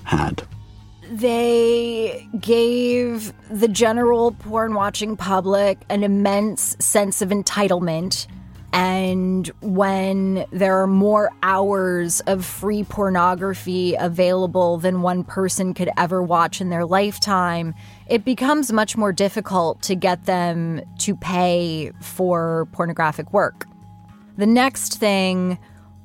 had? 0.05 0.43
They 1.11 2.29
gave 2.39 3.33
the 3.51 3.67
general 3.67 4.31
porn 4.31 4.75
watching 4.75 5.17
public 5.17 5.79
an 5.89 6.05
immense 6.05 6.77
sense 6.79 7.21
of 7.21 7.31
entitlement. 7.31 8.29
And 8.73 9.49
when 9.61 10.45
there 10.53 10.81
are 10.81 10.87
more 10.87 11.33
hours 11.43 12.21
of 12.29 12.45
free 12.45 12.85
pornography 12.85 13.97
available 13.97 14.79
than 14.79 15.03
one 15.03 15.25
person 15.25 15.75
could 15.75 15.91
ever 15.97 16.23
watch 16.23 16.61
in 16.61 16.71
their 16.71 16.87
lifetime, 16.87 17.75
it 18.07 18.25
becomes 18.25 18.73
much 18.73 18.97
more 18.97 19.13
difficult 19.13 19.83
to 19.83 19.97
get 19.97 20.27
them 20.27 20.81
to 20.99 21.17
pay 21.17 21.91
for 22.01 22.69
pornographic 22.71 23.33
work. 23.33 23.67
The 24.37 24.47
next 24.47 24.99
thing 24.99 25.59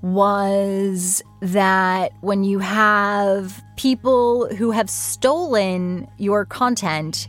was 0.06 1.24
that 1.40 2.12
when 2.22 2.44
you 2.44 2.60
have 2.60 3.64
people 3.76 4.48
who 4.56 4.70
have 4.70 4.88
stolen 4.88 6.08
your 6.20 6.46
content 6.46 7.28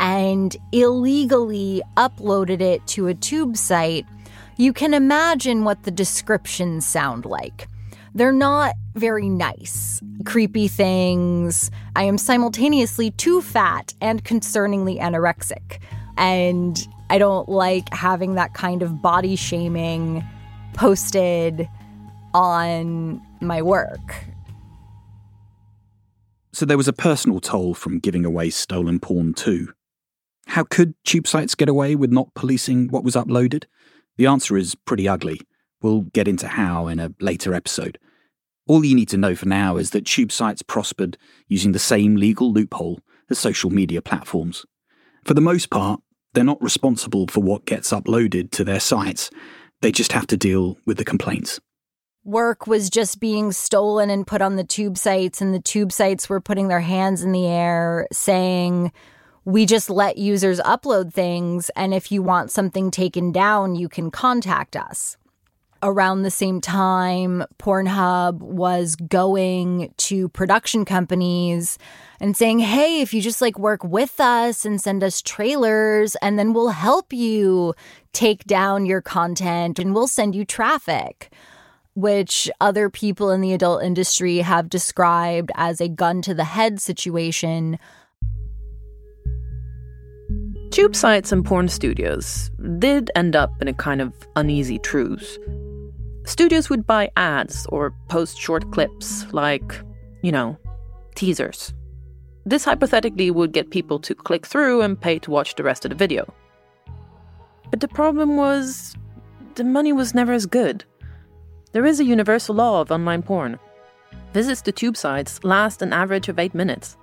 and 0.00 0.56
illegally 0.72 1.82
uploaded 1.98 2.62
it 2.62 2.86
to 2.86 3.06
a 3.06 3.12
tube 3.12 3.54
site, 3.54 4.06
you 4.56 4.72
can 4.72 4.94
imagine 4.94 5.64
what 5.64 5.82
the 5.82 5.90
descriptions 5.90 6.86
sound 6.86 7.26
like. 7.26 7.68
They're 8.14 8.32
not 8.32 8.76
very 8.94 9.28
nice. 9.28 10.00
Creepy 10.24 10.68
things. 10.68 11.70
I 11.96 12.04
am 12.04 12.16
simultaneously 12.16 13.10
too 13.10 13.42
fat 13.42 13.92
and 14.00 14.24
concerningly 14.24 14.98
anorexic. 14.98 15.80
And 16.16 16.88
I 17.10 17.18
don't 17.18 17.46
like 17.50 17.92
having 17.92 18.36
that 18.36 18.54
kind 18.54 18.82
of 18.82 19.02
body 19.02 19.36
shaming 19.36 20.24
posted 20.72 21.68
on 22.36 23.18
my 23.40 23.62
work. 23.62 24.14
So 26.52 26.66
there 26.66 26.76
was 26.76 26.86
a 26.86 26.92
personal 26.92 27.40
toll 27.40 27.72
from 27.72 27.98
giving 27.98 28.26
away 28.26 28.50
stolen 28.50 29.00
porn 29.00 29.32
too. 29.32 29.72
How 30.46 30.62
could 30.62 30.94
tube 31.04 31.26
sites 31.26 31.54
get 31.54 31.70
away 31.70 31.96
with 31.96 32.12
not 32.12 32.34
policing 32.34 32.88
what 32.88 33.04
was 33.04 33.14
uploaded? 33.14 33.64
The 34.18 34.26
answer 34.26 34.58
is 34.58 34.74
pretty 34.74 35.08
ugly. 35.08 35.40
We'll 35.80 36.02
get 36.02 36.28
into 36.28 36.46
how 36.46 36.88
in 36.88 37.00
a 37.00 37.14
later 37.20 37.54
episode. 37.54 37.98
All 38.66 38.84
you 38.84 38.94
need 38.94 39.08
to 39.10 39.16
know 39.16 39.34
for 39.34 39.48
now 39.48 39.78
is 39.78 39.90
that 39.90 40.04
tube 40.04 40.30
sites 40.30 40.60
prospered 40.60 41.16
using 41.48 41.72
the 41.72 41.78
same 41.78 42.16
legal 42.16 42.52
loophole 42.52 43.00
as 43.30 43.38
social 43.38 43.70
media 43.70 44.02
platforms. 44.02 44.66
For 45.24 45.32
the 45.32 45.40
most 45.40 45.70
part, 45.70 46.00
they're 46.34 46.44
not 46.44 46.62
responsible 46.62 47.28
for 47.28 47.40
what 47.40 47.64
gets 47.64 47.92
uploaded 47.92 48.50
to 48.52 48.64
their 48.64 48.80
sites, 48.80 49.30
they 49.80 49.92
just 49.92 50.12
have 50.12 50.26
to 50.28 50.36
deal 50.36 50.78
with 50.86 50.96
the 50.98 51.04
complaints. 51.04 51.60
Work 52.26 52.66
was 52.66 52.90
just 52.90 53.20
being 53.20 53.52
stolen 53.52 54.10
and 54.10 54.26
put 54.26 54.42
on 54.42 54.56
the 54.56 54.64
tube 54.64 54.98
sites, 54.98 55.40
and 55.40 55.54
the 55.54 55.60
tube 55.60 55.92
sites 55.92 56.28
were 56.28 56.40
putting 56.40 56.66
their 56.66 56.80
hands 56.80 57.22
in 57.22 57.30
the 57.30 57.46
air 57.46 58.08
saying, 58.10 58.90
we 59.44 59.64
just 59.64 59.88
let 59.88 60.18
users 60.18 60.58
upload 60.62 61.14
things, 61.14 61.70
and 61.76 61.94
if 61.94 62.10
you 62.10 62.24
want 62.24 62.50
something 62.50 62.90
taken 62.90 63.30
down, 63.30 63.76
you 63.76 63.88
can 63.88 64.10
contact 64.10 64.74
us. 64.74 65.16
Around 65.84 66.22
the 66.22 66.32
same 66.32 66.60
time, 66.60 67.44
Pornhub 67.60 68.40
was 68.40 68.96
going 68.96 69.94
to 69.98 70.28
production 70.30 70.84
companies 70.84 71.78
and 72.18 72.36
saying, 72.36 72.58
hey, 72.58 73.02
if 73.02 73.14
you 73.14 73.22
just 73.22 73.40
like 73.40 73.56
work 73.56 73.84
with 73.84 74.18
us 74.18 74.64
and 74.64 74.80
send 74.80 75.04
us 75.04 75.22
trailers, 75.22 76.16
and 76.16 76.40
then 76.40 76.52
we'll 76.52 76.70
help 76.70 77.12
you 77.12 77.72
take 78.12 78.46
down 78.46 78.84
your 78.84 79.00
content 79.00 79.78
and 79.78 79.94
we'll 79.94 80.08
send 80.08 80.34
you 80.34 80.44
traffic. 80.44 81.30
Which 81.96 82.50
other 82.60 82.90
people 82.90 83.30
in 83.30 83.40
the 83.40 83.54
adult 83.54 83.82
industry 83.82 84.38
have 84.38 84.68
described 84.68 85.50
as 85.54 85.80
a 85.80 85.88
gun 85.88 86.20
to 86.20 86.34
the 86.34 86.44
head 86.44 86.78
situation. 86.78 87.78
Tube 90.70 90.94
sites 90.94 91.32
and 91.32 91.42
porn 91.42 91.68
studios 91.68 92.50
did 92.78 93.10
end 93.16 93.34
up 93.34 93.50
in 93.62 93.68
a 93.68 93.72
kind 93.72 94.02
of 94.02 94.12
uneasy 94.36 94.78
truce. 94.78 95.38
Studios 96.26 96.68
would 96.68 96.86
buy 96.86 97.10
ads 97.16 97.64
or 97.70 97.94
post 98.08 98.38
short 98.38 98.70
clips, 98.72 99.24
like, 99.32 99.80
you 100.22 100.30
know, 100.30 100.58
teasers. 101.14 101.72
This 102.44 102.66
hypothetically 102.66 103.30
would 103.30 103.52
get 103.52 103.70
people 103.70 103.98
to 104.00 104.14
click 104.14 104.44
through 104.44 104.82
and 104.82 105.00
pay 105.00 105.18
to 105.20 105.30
watch 105.30 105.54
the 105.54 105.62
rest 105.62 105.86
of 105.86 105.88
the 105.88 105.96
video. 105.96 106.30
But 107.70 107.80
the 107.80 107.88
problem 107.88 108.36
was 108.36 108.94
the 109.54 109.64
money 109.64 109.94
was 109.94 110.14
never 110.14 110.34
as 110.34 110.44
good. 110.44 110.84
There 111.76 111.84
is 111.84 112.00
a 112.00 112.04
universal 112.04 112.54
law 112.54 112.80
of 112.80 112.90
online 112.90 113.22
porn. 113.22 113.58
Visits 114.32 114.62
to 114.62 114.72
tube 114.72 114.96
sites 114.96 115.44
last 115.44 115.82
an 115.82 115.92
average 115.92 116.30
of 116.30 116.38
8 116.38 116.54
minutes. 116.54 116.96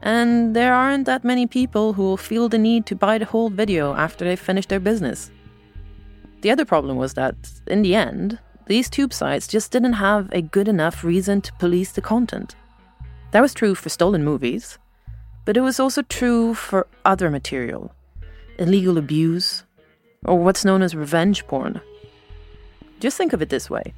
And 0.00 0.54
there 0.54 0.72
aren't 0.72 1.06
that 1.06 1.24
many 1.24 1.48
people 1.48 1.92
who 1.92 2.02
will 2.04 2.16
feel 2.16 2.48
the 2.48 2.56
need 2.56 2.86
to 2.86 2.94
buy 2.94 3.18
the 3.18 3.24
whole 3.24 3.50
video 3.50 3.94
after 3.94 4.24
they've 4.24 4.38
finished 4.38 4.68
their 4.68 4.78
business. 4.78 5.32
The 6.42 6.52
other 6.52 6.64
problem 6.64 6.96
was 6.96 7.14
that, 7.14 7.34
in 7.66 7.82
the 7.82 7.96
end, 7.96 8.38
these 8.68 8.88
tube 8.88 9.12
sites 9.12 9.48
just 9.48 9.72
didn't 9.72 9.94
have 9.94 10.30
a 10.30 10.40
good 10.40 10.68
enough 10.68 11.02
reason 11.02 11.40
to 11.40 11.52
police 11.54 11.90
the 11.90 12.00
content. 12.00 12.54
That 13.32 13.42
was 13.42 13.54
true 13.54 13.74
for 13.74 13.88
stolen 13.88 14.24
movies, 14.24 14.78
but 15.44 15.56
it 15.56 15.62
was 15.62 15.80
also 15.80 16.02
true 16.02 16.54
for 16.54 16.86
other 17.04 17.28
material 17.28 17.92
illegal 18.56 18.98
abuse, 18.98 19.64
or 20.24 20.38
what's 20.38 20.64
known 20.64 20.82
as 20.82 20.94
revenge 20.94 21.44
porn. 21.48 21.80
Just 23.00 23.16
think 23.16 23.32
of 23.32 23.42
it 23.42 23.48
this 23.48 23.68
way 23.68 23.94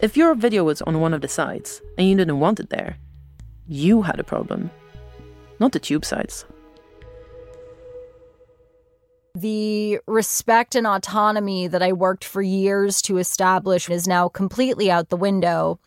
if 0.00 0.16
your 0.16 0.34
video 0.34 0.64
was 0.64 0.82
on 0.82 1.00
one 1.00 1.14
of 1.14 1.22
the 1.22 1.28
sites 1.28 1.80
and 1.96 2.08
you 2.08 2.16
didn't 2.16 2.38
want 2.38 2.60
it 2.60 2.70
there, 2.70 2.98
you 3.66 4.02
had 4.02 4.20
a 4.20 4.24
problem, 4.24 4.70
not 5.58 5.72
the 5.72 5.80
tube 5.80 6.04
sites. 6.04 6.44
The 9.34 10.00
respect 10.06 10.74
and 10.74 10.86
autonomy 10.86 11.66
that 11.66 11.82
I 11.82 11.92
worked 11.92 12.24
for 12.24 12.40
years 12.40 13.02
to 13.02 13.18
establish 13.18 13.88
is 13.90 14.08
now 14.08 14.28
completely 14.28 14.90
out 14.90 15.08
the 15.08 15.16
window. 15.16 15.78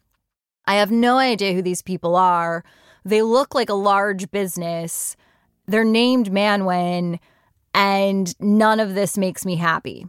I 0.66 0.76
have 0.76 0.92
no 0.92 1.18
idea 1.18 1.54
who 1.54 1.64
these 1.64 1.82
people 1.82 2.16
are. 2.16 2.64
They 3.04 3.24
look 3.24 3.56
like 3.56 3.70
a 3.70 3.74
large 3.74 4.30
business. 4.30 5.16
They're 5.66 5.84
named 5.84 6.32
Manwin, 6.32 7.20
and 7.74 8.40
none 8.40 8.80
of 8.80 8.94
this 8.94 9.18
makes 9.18 9.46
me 9.46 9.56
happy. 9.56 10.08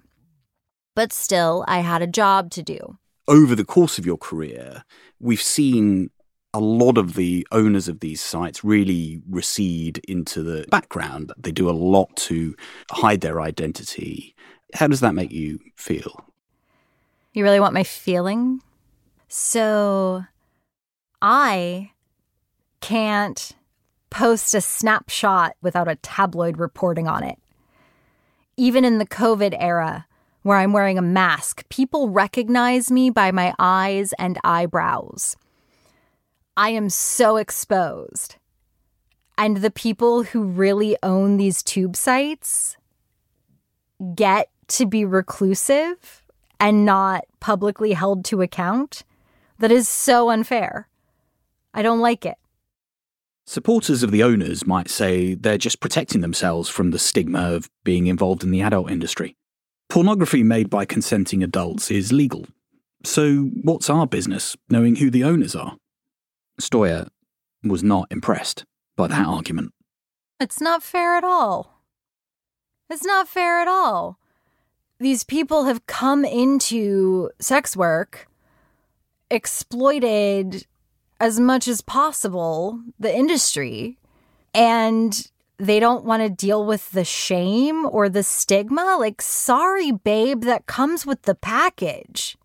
But 1.00 1.14
still, 1.14 1.64
I 1.66 1.78
had 1.78 2.02
a 2.02 2.06
job 2.06 2.50
to 2.50 2.62
do. 2.62 2.98
Over 3.26 3.54
the 3.54 3.64
course 3.64 3.98
of 3.98 4.04
your 4.04 4.18
career, 4.18 4.84
we've 5.18 5.40
seen 5.40 6.10
a 6.52 6.60
lot 6.60 6.98
of 6.98 7.14
the 7.14 7.48
owners 7.52 7.88
of 7.88 8.00
these 8.00 8.20
sites 8.20 8.62
really 8.62 9.22
recede 9.26 10.02
into 10.06 10.42
the 10.42 10.66
background. 10.70 11.32
They 11.38 11.52
do 11.52 11.70
a 11.70 11.72
lot 11.72 12.14
to 12.28 12.54
hide 12.90 13.22
their 13.22 13.40
identity. 13.40 14.34
How 14.74 14.88
does 14.88 15.00
that 15.00 15.14
make 15.14 15.32
you 15.32 15.58
feel? 15.74 16.26
You 17.32 17.44
really 17.44 17.60
want 17.60 17.72
my 17.72 17.82
feeling? 17.82 18.60
So, 19.26 20.26
I 21.22 21.92
can't 22.82 23.52
post 24.10 24.52
a 24.52 24.60
snapshot 24.60 25.56
without 25.62 25.88
a 25.88 25.96
tabloid 25.96 26.58
reporting 26.58 27.08
on 27.08 27.24
it. 27.24 27.38
Even 28.58 28.84
in 28.84 28.98
the 28.98 29.06
COVID 29.06 29.56
era, 29.58 30.06
where 30.42 30.58
I'm 30.58 30.72
wearing 30.72 30.98
a 30.98 31.02
mask, 31.02 31.68
people 31.68 32.08
recognize 32.08 32.90
me 32.90 33.10
by 33.10 33.30
my 33.30 33.54
eyes 33.58 34.12
and 34.18 34.38
eyebrows. 34.44 35.36
I 36.56 36.70
am 36.70 36.88
so 36.90 37.36
exposed. 37.36 38.36
And 39.36 39.58
the 39.58 39.70
people 39.70 40.24
who 40.24 40.42
really 40.42 40.96
own 41.02 41.36
these 41.36 41.62
tube 41.62 41.96
sites 41.96 42.76
get 44.14 44.50
to 44.68 44.86
be 44.86 45.04
reclusive 45.04 46.22
and 46.58 46.84
not 46.84 47.24
publicly 47.40 47.92
held 47.92 48.24
to 48.26 48.42
account. 48.42 49.02
That 49.58 49.72
is 49.72 49.88
so 49.88 50.30
unfair. 50.30 50.88
I 51.74 51.82
don't 51.82 52.00
like 52.00 52.24
it. 52.26 52.36
Supporters 53.46 54.02
of 54.02 54.10
the 54.10 54.22
owners 54.22 54.66
might 54.66 54.88
say 54.88 55.34
they're 55.34 55.58
just 55.58 55.80
protecting 55.80 56.20
themselves 56.20 56.68
from 56.68 56.90
the 56.90 56.98
stigma 56.98 57.40
of 57.40 57.68
being 57.82 58.06
involved 58.06 58.44
in 58.44 58.50
the 58.50 58.60
adult 58.60 58.90
industry. 58.90 59.36
Pornography 59.90 60.44
made 60.44 60.70
by 60.70 60.84
consenting 60.84 61.42
adults 61.42 61.90
is 61.90 62.12
legal. 62.12 62.46
So, 63.04 63.50
what's 63.64 63.90
our 63.90 64.06
business 64.06 64.56
knowing 64.68 64.96
who 64.96 65.10
the 65.10 65.24
owners 65.24 65.56
are? 65.56 65.78
Stoya 66.60 67.08
was 67.64 67.82
not 67.82 68.06
impressed 68.08 68.64
by 68.96 69.08
that 69.08 69.26
argument. 69.26 69.74
It's 70.38 70.60
not 70.60 70.84
fair 70.84 71.16
at 71.16 71.24
all. 71.24 71.82
It's 72.88 73.04
not 73.04 73.26
fair 73.26 73.58
at 73.58 73.66
all. 73.66 74.20
These 75.00 75.24
people 75.24 75.64
have 75.64 75.86
come 75.86 76.24
into 76.24 77.30
sex 77.40 77.76
work, 77.76 78.28
exploited 79.28 80.66
as 81.18 81.40
much 81.40 81.66
as 81.66 81.80
possible 81.80 82.80
the 83.00 83.12
industry, 83.12 83.98
and 84.54 85.28
they 85.60 85.78
don't 85.78 86.04
want 86.04 86.22
to 86.22 86.30
deal 86.30 86.64
with 86.64 86.90
the 86.92 87.04
shame 87.04 87.86
or 87.86 88.08
the 88.08 88.22
stigma. 88.22 88.96
Like, 88.98 89.20
sorry, 89.20 89.92
babe, 89.92 90.42
that 90.44 90.66
comes 90.66 91.04
with 91.04 91.22
the 91.22 91.34
package. 91.34 92.36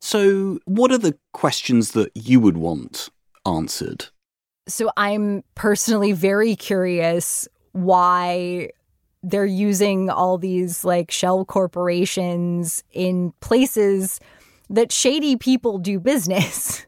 So, 0.00 0.60
what 0.66 0.92
are 0.92 0.98
the 0.98 1.16
questions 1.32 1.92
that 1.92 2.12
you 2.14 2.40
would 2.40 2.58
want 2.58 3.08
answered? 3.46 4.06
So, 4.68 4.90
I'm 4.96 5.42
personally 5.54 6.12
very 6.12 6.54
curious 6.54 7.48
why 7.72 8.70
they're 9.22 9.46
using 9.46 10.10
all 10.10 10.38
these 10.38 10.84
like 10.84 11.10
shell 11.10 11.44
corporations 11.44 12.84
in 12.92 13.32
places 13.40 14.20
that 14.70 14.92
shady 14.92 15.36
people 15.36 15.78
do 15.78 15.98
business. 15.98 16.84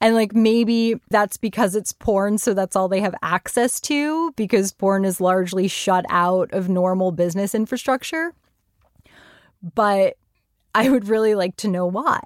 And 0.00 0.14
like 0.14 0.34
maybe 0.34 1.00
that's 1.10 1.36
because 1.36 1.74
it's 1.74 1.92
porn, 1.92 2.38
so 2.38 2.52
that's 2.52 2.76
all 2.76 2.88
they 2.88 3.00
have 3.00 3.14
access 3.22 3.80
to 3.82 4.32
because 4.32 4.72
porn 4.72 5.04
is 5.04 5.20
largely 5.20 5.68
shut 5.68 6.04
out 6.10 6.52
of 6.52 6.68
normal 6.68 7.12
business 7.12 7.54
infrastructure. 7.54 8.34
But 9.74 10.16
I 10.74 10.90
would 10.90 11.08
really 11.08 11.34
like 11.34 11.56
to 11.56 11.68
know 11.68 11.86
why. 11.86 12.20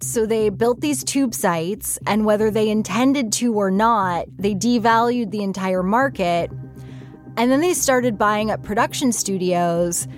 So 0.00 0.24
they 0.24 0.48
built 0.48 0.80
these 0.80 1.04
tube 1.04 1.34
sites, 1.34 1.98
and 2.06 2.24
whether 2.24 2.50
they 2.50 2.70
intended 2.70 3.32
to 3.34 3.54
or 3.54 3.70
not, 3.70 4.26
they 4.38 4.54
devalued 4.54 5.30
the 5.30 5.42
entire 5.42 5.82
market. 5.82 6.50
And 7.36 7.50
then 7.50 7.60
they 7.60 7.74
started 7.74 8.16
buying 8.16 8.50
up 8.50 8.62
production 8.62 9.12
studios. 9.12 10.08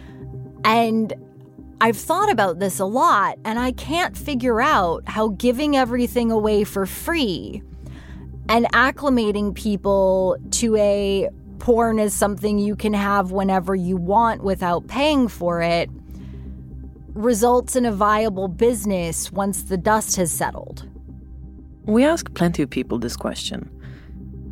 And 0.64 1.12
I've 1.80 1.96
thought 1.96 2.30
about 2.30 2.58
this 2.58 2.80
a 2.80 2.84
lot, 2.84 3.38
and 3.44 3.58
I 3.58 3.72
can't 3.72 4.16
figure 4.16 4.60
out 4.60 5.04
how 5.06 5.28
giving 5.28 5.76
everything 5.76 6.32
away 6.32 6.64
for 6.64 6.86
free 6.86 7.62
and 8.48 8.66
acclimating 8.72 9.54
people 9.54 10.36
to 10.52 10.74
a 10.76 11.28
porn 11.60 11.98
is 11.98 12.14
something 12.14 12.58
you 12.58 12.74
can 12.74 12.94
have 12.94 13.30
whenever 13.30 13.74
you 13.74 13.96
want 13.96 14.42
without 14.42 14.88
paying 14.88 15.28
for 15.28 15.60
it 15.60 15.90
results 17.14 17.74
in 17.74 17.84
a 17.84 17.92
viable 17.92 18.46
business 18.46 19.32
once 19.32 19.64
the 19.64 19.76
dust 19.76 20.16
has 20.16 20.30
settled. 20.30 20.88
We 21.84 22.04
asked 22.04 22.34
plenty 22.34 22.62
of 22.62 22.70
people 22.70 22.98
this 22.98 23.16
question, 23.16 23.68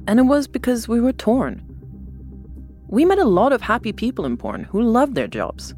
and 0.06 0.18
it 0.18 0.24
was 0.24 0.48
because 0.48 0.88
we 0.88 1.00
were 1.00 1.12
torn. 1.12 1.62
We 2.88 3.04
met 3.04 3.18
a 3.18 3.24
lot 3.24 3.52
of 3.52 3.62
happy 3.62 3.92
people 3.92 4.24
in 4.24 4.36
porn 4.36 4.64
who 4.64 4.82
loved 4.82 5.14
their 5.14 5.28
jobs. 5.28 5.74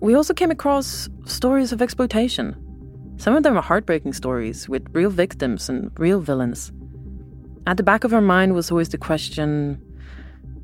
We 0.00 0.14
also 0.14 0.32
came 0.32 0.52
across 0.52 1.08
stories 1.24 1.72
of 1.72 1.82
exploitation. 1.82 2.54
Some 3.16 3.34
of 3.34 3.42
them 3.42 3.56
are 3.56 3.62
heartbreaking 3.62 4.12
stories 4.12 4.68
with 4.68 4.86
real 4.92 5.10
victims 5.10 5.68
and 5.68 5.90
real 5.98 6.20
villains. 6.20 6.70
At 7.66 7.78
the 7.78 7.82
back 7.82 8.04
of 8.04 8.14
our 8.14 8.20
mind 8.20 8.54
was 8.54 8.70
always 8.70 8.88
the 8.90 8.98
question 8.98 9.82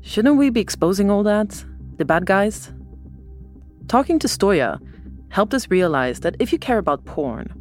shouldn't 0.01 0.37
we 0.37 0.49
be 0.49 0.61
exposing 0.61 1.11
all 1.11 1.23
that? 1.23 1.65
The 1.97 2.05
bad 2.05 2.25
guys? 2.25 2.71
Talking 3.87 4.19
to 4.19 4.27
Stoya 4.27 4.79
helped 5.29 5.53
us 5.53 5.69
realize 5.69 6.21
that 6.21 6.37
if 6.39 6.53
you 6.53 6.59
care 6.59 6.77
about 6.77 7.03
porn, 7.05 7.53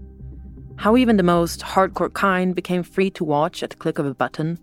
how 0.77 0.97
even 0.97 1.17
the 1.17 1.23
most 1.23 1.61
hardcore 1.61 2.13
kind 2.13 2.55
became 2.55 2.83
free 2.85 3.11
to 3.11 3.25
watch 3.25 3.63
at 3.63 3.71
the 3.71 3.77
click 3.77 3.99
of 3.99 4.07
a 4.07 4.15
button, 4.15 4.59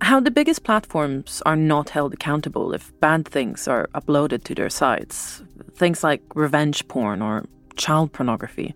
how 0.00 0.20
the 0.20 0.30
biggest 0.30 0.62
platforms 0.62 1.42
are 1.46 1.56
not 1.56 1.90
held 1.90 2.14
accountable 2.14 2.72
if 2.72 2.92
bad 3.00 3.26
things 3.26 3.66
are 3.66 3.88
uploaded 3.94 4.44
to 4.44 4.54
their 4.54 4.70
sites, 4.70 5.42
things 5.74 6.04
like 6.04 6.22
revenge 6.34 6.86
porn 6.88 7.22
or 7.22 7.44
child 7.76 8.12
pornography. 8.12 8.74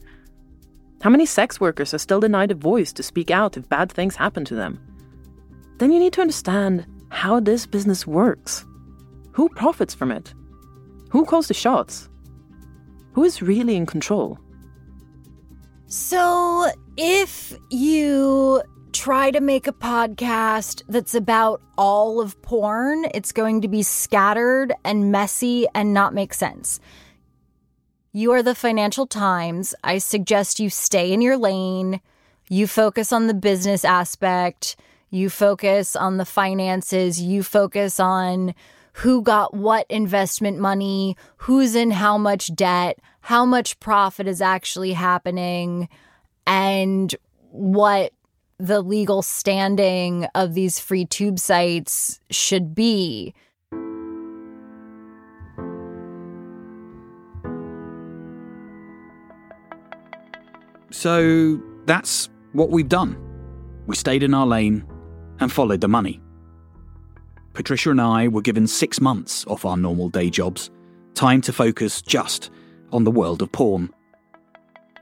How 1.02 1.10
many 1.10 1.26
sex 1.26 1.60
workers 1.60 1.94
are 1.94 1.98
still 1.98 2.20
denied 2.20 2.50
a 2.50 2.54
voice 2.54 2.92
to 2.94 3.02
speak 3.02 3.30
out 3.30 3.56
if 3.56 3.68
bad 3.68 3.90
things 3.90 4.16
happen 4.16 4.44
to 4.46 4.54
them? 4.54 4.80
Then 5.78 5.92
you 5.92 5.98
need 5.98 6.12
to 6.14 6.20
understand 6.20 6.86
how 7.10 7.40
this 7.40 7.66
business 7.66 8.06
works. 8.06 8.64
Who 9.32 9.48
profits 9.48 9.94
from 9.94 10.12
it? 10.12 10.34
Who 11.10 11.24
calls 11.24 11.48
the 11.48 11.54
shots? 11.54 12.08
Who 13.14 13.24
is 13.24 13.42
really 13.42 13.76
in 13.76 13.86
control? 13.86 14.38
So, 15.86 16.70
if 16.96 17.52
you 17.70 18.62
try 19.00 19.30
to 19.30 19.40
make 19.40 19.66
a 19.66 19.72
podcast 19.72 20.82
that's 20.86 21.14
about 21.14 21.62
all 21.78 22.20
of 22.20 22.40
porn, 22.42 23.06
it's 23.14 23.32
going 23.32 23.62
to 23.62 23.68
be 23.68 23.82
scattered 23.82 24.74
and 24.84 25.10
messy 25.10 25.66
and 25.74 25.94
not 25.94 26.12
make 26.12 26.34
sense. 26.34 26.80
You 28.12 28.32
are 28.32 28.42
the 28.42 28.54
Financial 28.54 29.06
Times. 29.06 29.74
I 29.82 29.96
suggest 29.96 30.60
you 30.60 30.68
stay 30.68 31.14
in 31.14 31.22
your 31.22 31.38
lane. 31.38 32.02
You 32.50 32.66
focus 32.66 33.10
on 33.10 33.26
the 33.26 33.32
business 33.32 33.86
aspect. 33.86 34.76
You 35.08 35.30
focus 35.30 35.96
on 35.96 36.18
the 36.18 36.26
finances. 36.26 37.22
You 37.22 37.42
focus 37.42 38.00
on 38.00 38.54
who 38.92 39.22
got 39.22 39.54
what 39.54 39.86
investment 39.88 40.58
money, 40.58 41.16
who's 41.38 41.74
in 41.74 41.90
how 41.90 42.18
much 42.18 42.54
debt, 42.54 42.98
how 43.22 43.46
much 43.46 43.80
profit 43.80 44.28
is 44.28 44.42
actually 44.42 44.92
happening, 44.92 45.88
and 46.46 47.16
what 47.48 48.12
the 48.60 48.82
legal 48.82 49.22
standing 49.22 50.26
of 50.34 50.52
these 50.52 50.78
free 50.78 51.06
tube 51.06 51.38
sites 51.38 52.20
should 52.30 52.74
be. 52.74 53.34
So 60.90 61.58
that's 61.86 62.28
what 62.52 62.70
we've 62.70 62.88
done. 62.88 63.16
We 63.86 63.96
stayed 63.96 64.22
in 64.22 64.34
our 64.34 64.46
lane 64.46 64.84
and 65.38 65.50
followed 65.50 65.80
the 65.80 65.88
money. 65.88 66.20
Patricia 67.54 67.90
and 67.90 68.00
I 68.00 68.28
were 68.28 68.42
given 68.42 68.66
six 68.66 69.00
months 69.00 69.46
off 69.46 69.64
our 69.64 69.76
normal 69.76 70.10
day 70.10 70.28
jobs, 70.28 70.70
time 71.14 71.40
to 71.42 71.52
focus 71.52 72.02
just 72.02 72.50
on 72.92 73.04
the 73.04 73.10
world 73.10 73.40
of 73.40 73.50
porn. 73.52 73.90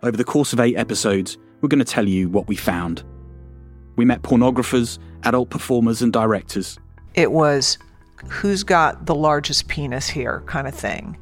Over 0.05 0.16
the 0.16 0.25
course 0.25 0.53
of 0.53 0.61
eight 0.61 0.77
episodes, 0.77 1.37
we're 1.61 1.68
going 1.68 1.81
to 1.81 1.85
tell 1.85 2.07
you 2.07 2.29
what 2.29 2.47
we 2.47 2.55
found. 2.55 3.03
We 3.98 4.04
met 4.04 4.22
pornographers, 4.22 5.00
adult 5.24 5.50
performers, 5.50 6.02
and 6.02 6.12
directors. 6.12 6.78
It 7.14 7.32
was 7.32 7.78
who's 8.28 8.62
got 8.62 9.06
the 9.06 9.14
largest 9.14 9.66
penis 9.66 10.08
here 10.08 10.44
kind 10.46 10.68
of 10.68 10.74
thing. 10.74 11.18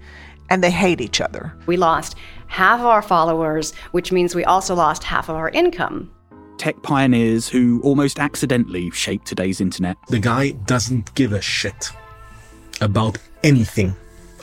And 0.51 0.63
they 0.63 0.71
hate 0.71 1.01
each 1.01 1.23
other. 1.23 1.57
We 1.65 1.79
lost 1.79 2.17
half 2.49 2.81
of 2.81 2.87
our 2.87 3.01
followers, 3.01 3.75
which 3.93 4.13
means 4.13 4.35
we 4.35 4.45
also 4.45 4.75
lost 4.75 5.05
half 5.05 5.31
of 5.31 5.37
our 5.37 5.49
income. 5.49 6.13
Tech 6.59 6.83
pioneers 6.83 7.49
who 7.49 7.81
almost 7.83 8.19
accidentally 8.19 8.91
shaped 8.91 9.27
today's 9.27 9.63
internet. 9.63 9.97
The 10.09 10.19
guy 10.19 10.51
doesn't 10.51 11.15
give 11.15 11.33
a 11.33 11.41
shit 11.41 11.91
about 12.83 13.17
anything 13.43 13.97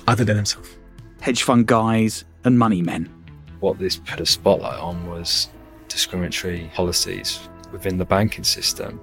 other 0.08 0.26
than 0.26 0.38
himself. 0.38 0.76
Hedge 1.22 1.44
fund 1.44 1.68
guys 1.68 2.26
and 2.46 2.58
money 2.58 2.82
men. 2.82 3.14
What 3.60 3.78
this 3.78 3.98
put 3.98 4.20
a 4.20 4.26
spotlight 4.26 4.80
on 4.80 5.08
was 5.08 5.50
discriminatory 5.88 6.72
policies 6.74 7.48
within 7.74 7.98
the 7.98 8.06
banking 8.06 8.46
system. 8.46 9.02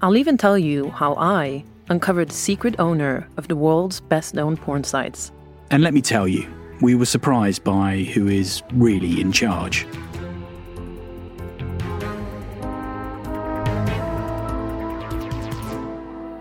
I'll 0.00 0.16
even 0.16 0.38
tell 0.38 0.56
you 0.56 0.90
how 0.90 1.14
I 1.16 1.64
uncovered 1.90 2.28
the 2.28 2.34
secret 2.34 2.76
owner 2.78 3.28
of 3.36 3.48
the 3.48 3.56
world's 3.56 4.00
best 4.00 4.32
known 4.32 4.56
porn 4.56 4.84
sites. 4.84 5.32
And 5.70 5.82
let 5.82 5.92
me 5.92 6.00
tell 6.00 6.26
you, 6.26 6.48
we 6.80 6.94
were 6.94 7.06
surprised 7.06 7.64
by 7.64 8.04
who 8.14 8.28
is 8.28 8.62
really 8.72 9.20
in 9.20 9.32
charge. 9.32 9.86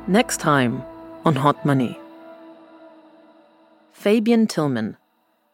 Next 0.07 0.39
time 0.39 0.83
on 1.25 1.35
Hot 1.35 1.65
Money. 1.65 1.99
Fabian 3.91 4.45
Thylmann, 4.45 4.97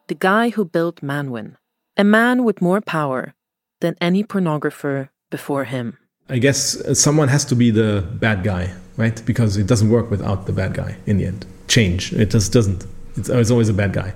the 0.08 0.16
guy 0.16 0.50
who 0.50 0.66
built 0.66 1.02
Manwin, 1.02 1.56
a 1.96 2.04
man 2.04 2.44
with 2.44 2.62
more 2.62 2.82
power 2.82 3.34
than 3.80 3.96
any 4.02 4.26
pornographer 4.26 5.08
before 5.30 5.64
him. 5.64 5.98
I 6.32 6.40
guess 6.40 6.80
uh, 6.80 6.94
someone 6.94 7.28
has 7.28 7.44
to 7.46 7.56
be 7.56 7.72
the 7.72 8.08
bad 8.14 8.46
guy, 8.46 8.74
right? 8.96 9.22
Because 9.26 9.58
it 9.58 9.68
doesn't 9.68 9.90
work 9.90 10.10
without 10.10 10.46
the 10.46 10.54
bad 10.54 10.74
guy 10.74 10.96
in 11.06 11.18
the 11.18 11.26
end. 11.26 11.46
Change, 11.68 12.14
it 12.14 12.30
just 12.30 12.54
doesn't. 12.54 12.86
It's, 13.18 13.28
it's 13.28 13.52
always 13.52 13.68
a 13.68 13.74
bad 13.74 13.92
guy. 13.92 14.14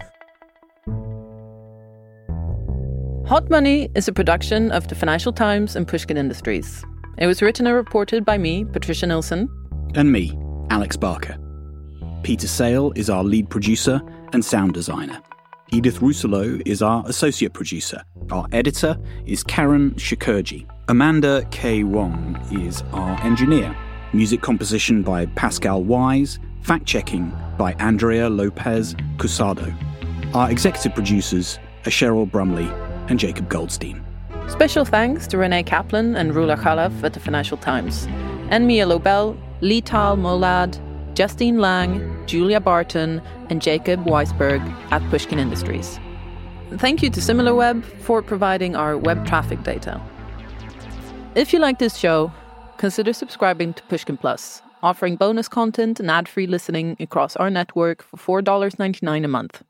Hot 3.27 3.49
Money 3.49 3.89
is 3.95 4.07
a 4.07 4.13
production 4.13 4.71
of 4.71 4.87
the 4.87 4.95
Financial 4.95 5.33
Times 5.33 5.75
and 5.75 5.85
Pushkin 5.85 6.15
Industries. 6.15 6.85
It 7.17 7.27
was 7.27 7.41
written 7.41 7.67
and 7.67 7.75
reported 7.75 8.23
by 8.23 8.37
me, 8.37 8.63
Patricia 8.63 9.07
Nilsson. 9.07 9.49
And 9.93 10.13
me, 10.13 10.39
Alex 10.69 10.95
Barker. 10.95 11.37
Peter 12.23 12.47
Sale 12.47 12.93
is 12.95 13.09
our 13.09 13.25
lead 13.25 13.49
producer 13.49 14.01
and 14.31 14.45
sound 14.45 14.73
designer. 14.73 15.21
Edith 15.71 15.99
Rousselot 15.99 16.61
is 16.65 16.81
our 16.81 17.03
associate 17.07 17.51
producer. 17.51 18.01
Our 18.31 18.47
editor 18.53 18.97
is 19.25 19.43
Karen 19.43 19.91
Shakerdge. 19.95 20.65
Amanda 20.87 21.43
K. 21.49 21.83
Wong 21.83 22.39
is 22.51 22.83
our 22.93 23.19
engineer. 23.21 23.75
Music 24.13 24.43
composition 24.43 25.01
by 25.01 25.25
Pascal 25.25 25.83
Wyse. 25.83 26.37
Fact 26.61 26.85
checking 26.85 27.35
by 27.57 27.73
Andrea 27.79 28.29
Lopez 28.29 28.93
Crusado. 29.17 29.73
Our 30.35 30.51
executive 30.51 30.93
producers 30.93 31.57
are 31.87 31.89
Cheryl 31.89 32.29
Brumley 32.29 32.71
and 33.09 33.19
Jacob 33.19 33.49
Goldstein. 33.49 34.05
Special 34.47 34.85
thanks 34.85 35.25
to 35.27 35.39
Renee 35.39 35.63
Kaplan 35.63 36.15
and 36.15 36.35
Roula 36.35 36.55
Khalaf 36.55 37.03
at 37.03 37.13
the 37.13 37.19
Financial 37.19 37.57
Times, 37.57 38.05
and 38.51 38.67
Mia 38.67 38.85
Lobel, 38.85 39.35
Lital 39.61 40.19
Molad, 40.19 40.79
Justine 41.15 41.57
Lang, 41.57 42.27
Julia 42.27 42.59
Barton, 42.59 43.23
and 43.49 43.59
Jacob 43.59 44.05
Weisberg 44.05 44.61
at 44.91 45.01
Pushkin 45.09 45.39
Industries. 45.39 45.99
Thank 46.73 47.01
you 47.01 47.09
to 47.09 47.19
SimilarWeb 47.19 47.83
for 48.01 48.21
providing 48.21 48.75
our 48.75 48.99
web 48.99 49.25
traffic 49.25 49.63
data. 49.63 49.99
If 51.35 51.51
you 51.51 51.59
like 51.59 51.79
this 51.79 51.97
show, 51.97 52.31
consider 52.77 53.11
subscribing 53.11 53.73
to 53.73 53.83
Pushkin 53.83 54.15
Plus, 54.15 54.61
offering 54.81 55.17
bonus 55.17 55.49
content 55.49 55.99
and 55.99 56.09
ad 56.09 56.29
free 56.29 56.47
listening 56.47 56.95
across 56.97 57.35
our 57.35 57.49
network 57.49 58.03
for 58.03 58.41
$4.99 58.41 59.25
a 59.25 59.27
month. 59.27 59.61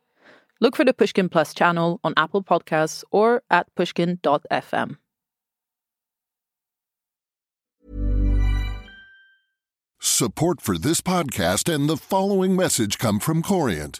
Look 0.61 0.75
for 0.75 0.85
the 0.85 0.93
Pushkin 0.93 1.27
Plus 1.27 1.55
channel 1.55 1.99
on 2.03 2.13
Apple 2.17 2.43
Podcasts 2.43 3.03
or 3.09 3.41
at 3.49 3.65
pushkin.fm. 3.73 4.97
Support 9.99 10.61
for 10.61 10.77
this 10.77 11.01
podcast 11.01 11.73
and 11.73 11.89
the 11.89 11.97
following 11.97 12.55
message 12.55 12.99
come 12.99 13.19
from 13.19 13.41
Corient. 13.41 13.99